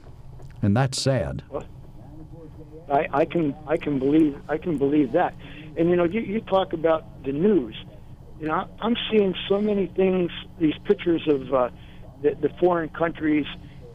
[0.63, 1.43] And that's sad.
[1.51, 1.67] Well,
[2.91, 5.35] I, I can I can believe I can believe that.
[5.77, 7.77] And you know, you, you talk about the news.
[8.41, 10.31] You know, I'm seeing so many things.
[10.59, 11.69] These pictures of uh,
[12.23, 13.45] the, the foreign countries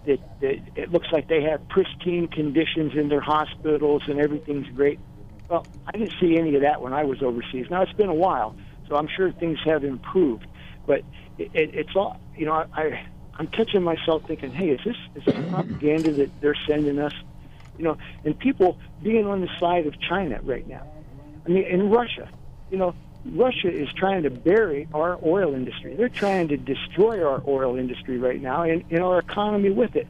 [0.05, 4.99] that, that it looks like they have pristine conditions in their hospitals and everything's great.
[5.49, 7.67] Well, I didn't see any of that when I was overseas.
[7.69, 8.55] Now it's been a while,
[8.87, 10.47] so I'm sure things have improved.
[10.85, 11.03] But
[11.37, 12.65] it, it, it's all you know.
[12.73, 17.13] I I'm catching myself thinking, hey, is this is this propaganda that they're sending us?
[17.77, 20.87] You know, and people being on the side of China right now.
[21.45, 22.29] I mean, in Russia,
[22.69, 22.95] you know,
[23.25, 25.95] Russia is trying to bury our oil industry.
[25.95, 30.07] They're trying to destroy our oil industry right now and, and our economy with it.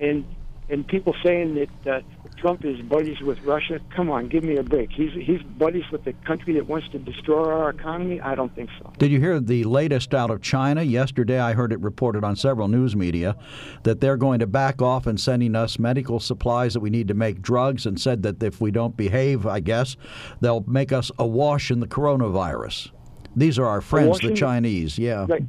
[0.00, 0.24] And
[0.68, 2.00] and people saying that uh,
[2.36, 3.80] Trump is buddies with Russia.
[3.94, 4.90] Come on, give me a break.
[4.90, 8.20] He's he's buddies with the country that wants to destroy our economy.
[8.20, 8.92] I don't think so.
[8.98, 11.38] Did you hear the latest out of China yesterday?
[11.38, 13.36] I heard it reported on several news media
[13.84, 17.14] that they're going to back off and sending us medical supplies that we need to
[17.14, 19.96] make drugs, and said that if we don't behave, I guess
[20.40, 22.90] they'll make us awash in the coronavirus.
[23.34, 24.98] These are our friends, the Chinese.
[24.98, 25.26] Yeah.
[25.28, 25.44] Right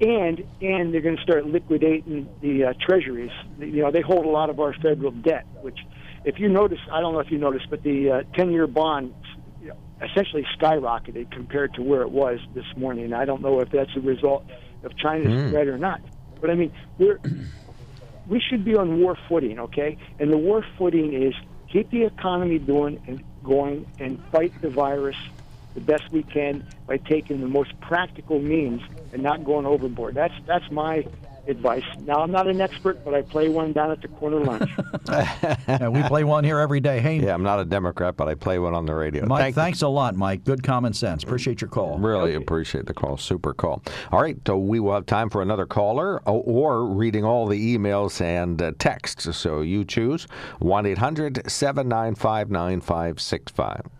[0.00, 3.32] and and they're going to start liquidating the uh, treasuries.
[3.58, 5.78] You know, they hold a lot of our federal debt, which,
[6.24, 9.14] if you notice, I don't know if you noticed, but the uh, ten-year bond
[10.02, 13.12] essentially skyrocketed compared to where it was this morning.
[13.12, 14.44] I don't know if that's a result
[14.82, 15.50] of China's mm.
[15.50, 16.00] threat or not,
[16.40, 17.20] but I mean, we're
[18.26, 19.98] we should be on war footing, okay?
[20.18, 21.34] And the war footing is
[21.70, 25.16] keep the economy doing and going and fight the virus
[25.74, 30.14] the best we can by taking the most practical means and not going overboard.
[30.14, 31.04] That's that's my
[31.46, 31.84] advice.
[32.00, 34.70] Now I'm not an expert, but I play one down at the corner lunch.
[35.08, 37.00] yeah, we play one here every day.
[37.00, 39.26] Hey, yeah, I'm not a Democrat, but I play one on the radio.
[39.26, 40.44] Mike, Thank thanks a lot, Mike.
[40.44, 41.22] Good common sense.
[41.22, 41.98] Appreciate your call.
[41.98, 42.42] Really okay.
[42.42, 43.16] appreciate the call.
[43.16, 43.82] Super call.
[44.12, 48.20] All right, so we will have time for another caller or reading all the emails
[48.20, 49.36] and uh, texts.
[49.36, 50.26] So you choose
[50.60, 53.99] 1 800 795 9565.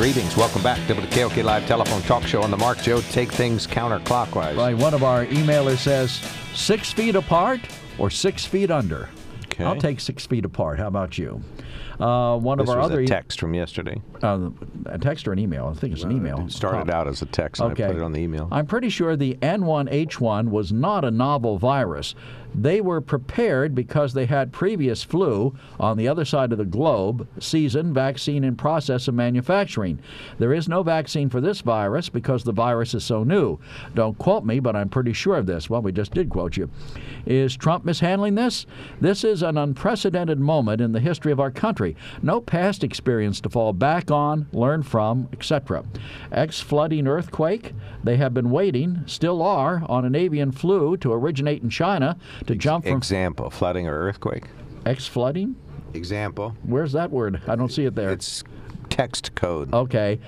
[0.00, 0.34] Greetings.
[0.34, 3.66] Welcome back to the KOK Live Telephone Talk Show on the Mark Joe Take Things
[3.66, 4.56] Counterclockwise.
[4.56, 4.74] Right.
[4.74, 6.22] One of our emailers says
[6.54, 7.60] six feet apart
[7.98, 9.10] or six feet under.
[9.44, 9.62] Okay.
[9.62, 10.78] I'll take six feet apart.
[10.78, 11.42] How about you?
[11.98, 14.00] Uh, one this of our was other a text from yesterday.
[14.22, 14.48] Uh,
[14.86, 15.66] a text or an email?
[15.66, 16.46] I think it's an email.
[16.46, 17.84] It started out as a text, and okay.
[17.84, 18.48] I put it on the email.
[18.50, 22.14] I'm pretty sure the N1H1 was not a novel virus.
[22.54, 27.26] They were prepared because they had previous flu on the other side of the globe,
[27.38, 30.00] season, vaccine, and process of manufacturing.
[30.38, 33.58] There is no vaccine for this virus because the virus is so new.
[33.94, 35.70] Don't quote me, but I'm pretty sure of this.
[35.70, 36.70] Well, we just did quote you.
[37.24, 38.66] Is Trump mishandling this?
[39.00, 41.96] This is an unprecedented moment in the history of our country.
[42.22, 45.84] No past experience to fall back on, learn from, etc.
[46.32, 47.74] Ex flooding earthquake?
[48.02, 52.54] They have been waiting, still are, on an avian flu to originate in China to
[52.54, 52.96] jump from.
[52.96, 54.44] Example, flooding or earthquake.
[54.86, 55.56] Ex flooding?
[55.94, 56.56] Example.
[56.62, 57.40] Where's that word?
[57.46, 58.10] I don't see it there.
[58.10, 58.44] It's
[58.88, 59.72] text code.
[59.72, 60.20] Okay.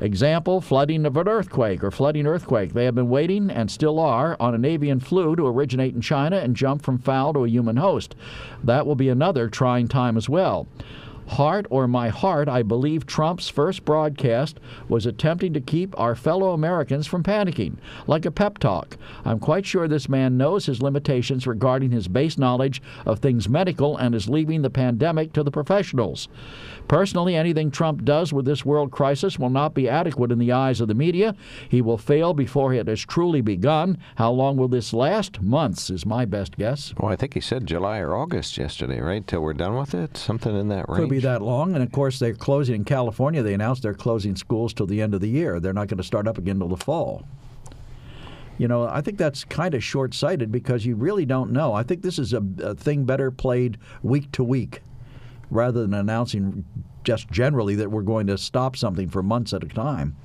[0.00, 2.72] Example, flooding of an earthquake or flooding earthquake.
[2.72, 6.38] They have been waiting and still are on an avian flu to originate in China
[6.38, 8.16] and jump from fowl to a human host.
[8.64, 10.66] That will be another trying time as well.
[11.32, 16.52] Heart or my heart, I believe Trump's first broadcast was attempting to keep our fellow
[16.52, 18.98] Americans from panicking, like a pep talk.
[19.24, 23.96] I'm quite sure this man knows his limitations regarding his base knowledge of things medical
[23.96, 26.28] and is leaving the pandemic to the professionals.
[26.86, 30.82] Personally, anything Trump does with this world crisis will not be adequate in the eyes
[30.82, 31.34] of the media.
[31.66, 33.96] He will fail before it has truly begun.
[34.16, 35.40] How long will this last?
[35.40, 36.92] Months is my best guess.
[36.98, 39.26] Well, I think he said July or August yesterday, right?
[39.26, 40.18] Till we're done with it?
[40.18, 41.21] Something in that range.
[41.22, 41.74] That long.
[41.74, 43.42] And of course, they're closing in California.
[43.42, 45.60] They announced they're closing schools till the end of the year.
[45.60, 47.26] They're not going to start up again till the fall.
[48.58, 51.72] You know, I think that's kind of short sighted because you really don't know.
[51.72, 54.82] I think this is a, a thing better played week to week
[55.50, 56.64] rather than announcing
[57.04, 60.16] just generally that we're going to stop something for months at a time.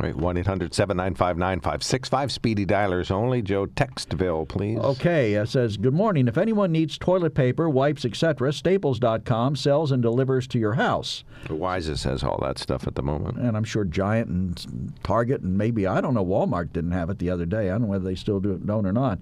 [0.00, 2.32] All right, 1 800 795 9565.
[2.32, 3.42] Speedy dialers only.
[3.42, 4.76] Joe Textville, please.
[4.78, 6.26] Okay, it says, Good morning.
[6.26, 11.22] If anyone needs toilet paper, wipes, etc., staples.com sells and delivers to your house.
[11.48, 13.38] Weis's has all that stuff at the moment.
[13.38, 17.20] And I'm sure Giant and Target and maybe, I don't know, Walmart didn't have it
[17.20, 17.68] the other day.
[17.68, 19.20] I don't know whether they still do it, don't or not.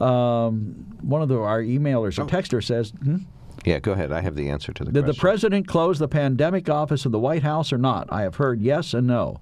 [0.00, 2.26] Um, one of the, our emailers or Oh.
[2.26, 3.16] texter says, hmm?
[3.64, 4.12] Yeah, go ahead.
[4.12, 5.16] I have the answer to the Did question.
[5.16, 8.12] the president close the pandemic office in the White House or not?
[8.12, 9.40] I have heard yes and no.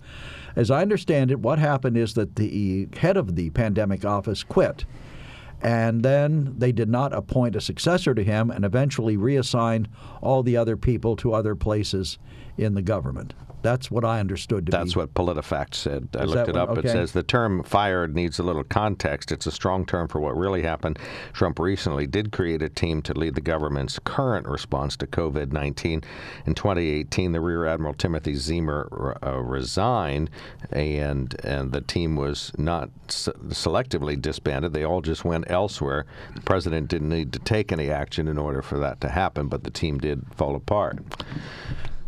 [0.54, 4.84] As I understand it, what happened is that the head of the pandemic office quit.
[5.62, 9.88] And then they did not appoint a successor to him and eventually reassigned
[10.20, 12.18] all the other people to other places
[12.56, 13.32] in the government.
[13.62, 14.76] That's what I understood to be.
[14.76, 15.00] That's be.
[15.00, 16.08] what PolitiFact said.
[16.18, 16.78] I Is looked it what- up.
[16.84, 19.30] It says the term fired needs a little context.
[19.32, 20.98] It's a strong term for what really happened.
[21.32, 26.02] Trump recently did create a team to lead the government's current response to COVID 19.
[26.46, 30.30] In 2018, the Rear Admiral Timothy Ziemer uh, resigned,
[30.70, 34.72] and, and the team was not se- selectively disbanded.
[34.72, 36.06] They all just went elsewhere.
[36.34, 39.64] The president didn't need to take any action in order for that to happen, but
[39.64, 40.98] the team did fall apart.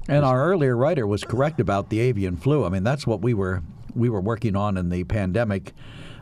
[0.08, 2.64] And our earlier writer was correct about the avian flu.
[2.64, 3.62] I mean, that's what we were
[3.94, 5.72] we were working on in the pandemic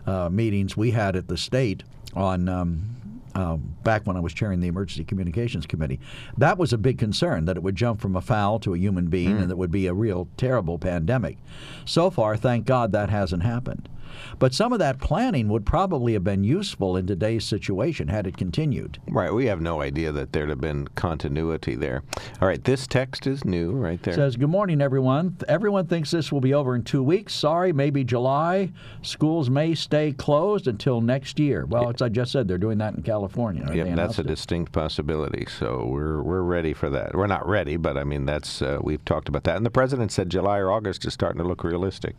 [0.06, 1.82] uh, meetings we had at the state
[2.14, 2.48] on.
[2.48, 2.88] Um,
[3.34, 5.98] uh, back when I was chairing the Emergency Communications Committee,
[6.36, 9.06] that was a big concern that it would jump from a fowl to a human
[9.06, 11.38] being and that would be a real terrible pandemic.
[11.86, 13.88] So far, thank God that hasn't happened.
[14.38, 18.36] But some of that planning would probably have been useful in today's situation had it
[18.36, 18.98] continued.
[19.08, 19.32] Right.
[19.32, 22.02] We have no idea that there'd have been continuity there.
[22.40, 22.62] All right.
[22.62, 24.14] This text is new right there.
[24.14, 25.36] Says, Good morning, everyone.
[25.48, 27.34] Everyone thinks this will be over in two weeks.
[27.34, 28.72] Sorry, maybe July.
[29.02, 31.66] Schools may stay closed until next year.
[31.66, 33.68] Well, as I just said, they're doing that in California.
[33.72, 34.26] Yep, that's a it.
[34.26, 35.46] distinct possibility.
[35.58, 37.14] So we're we're ready for that.
[37.14, 39.56] We're not ready, but I mean that's uh, we've talked about that.
[39.56, 42.18] And the president said July or August is starting to look realistic.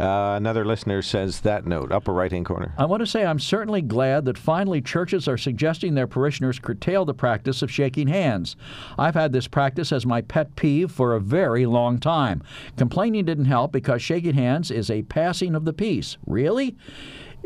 [0.00, 2.74] Uh, another listener says that note, upper right hand corner.
[2.78, 7.04] I want to say I'm certainly glad that finally churches are suggesting their parishioners curtail
[7.04, 8.56] the practice of shaking hands.
[8.98, 12.42] I've had this practice as my pet peeve for a very long time.
[12.76, 16.16] Complaining didn't help because shaking hands is a passing of the peace.
[16.26, 16.76] Really?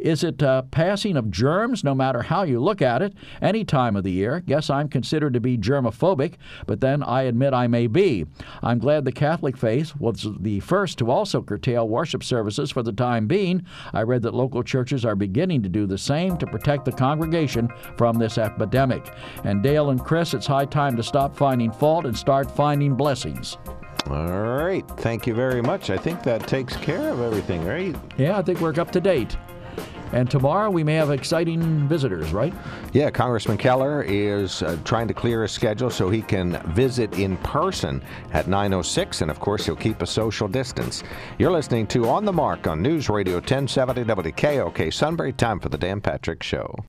[0.02, 3.94] Is it uh, passing of germs, no matter how you look at it, any time
[3.94, 4.40] of the year?
[4.40, 6.34] Guess I'm considered to be germophobic,
[6.66, 8.26] but then I admit I may be.
[8.64, 12.92] I'm glad the Catholic faith was the first to also curtail worship services for the
[12.92, 13.64] time being.
[13.92, 17.68] I read that local churches are beginning to do the same to protect the congregation
[17.96, 19.14] from this epidemic.
[19.44, 23.56] And Dale and Chris, it's high time to stop finding fault and start finding blessings.
[24.10, 24.82] All right.
[24.98, 25.90] Thank you very much.
[25.90, 27.94] I think that takes care of everything, right?
[28.18, 29.36] Yeah, I think we're up to date.
[30.12, 32.52] And tomorrow we may have exciting visitors, right?
[32.92, 37.36] Yeah, Congressman Keller is uh, trying to clear his schedule so he can visit in
[37.38, 38.02] person
[38.32, 41.02] at 9:06, and of course he'll keep a social distance.
[41.38, 45.32] You're listening to On the Mark on News Radio 1070 WKOK Sunbury.
[45.32, 46.74] Time for the Dan Patrick Show.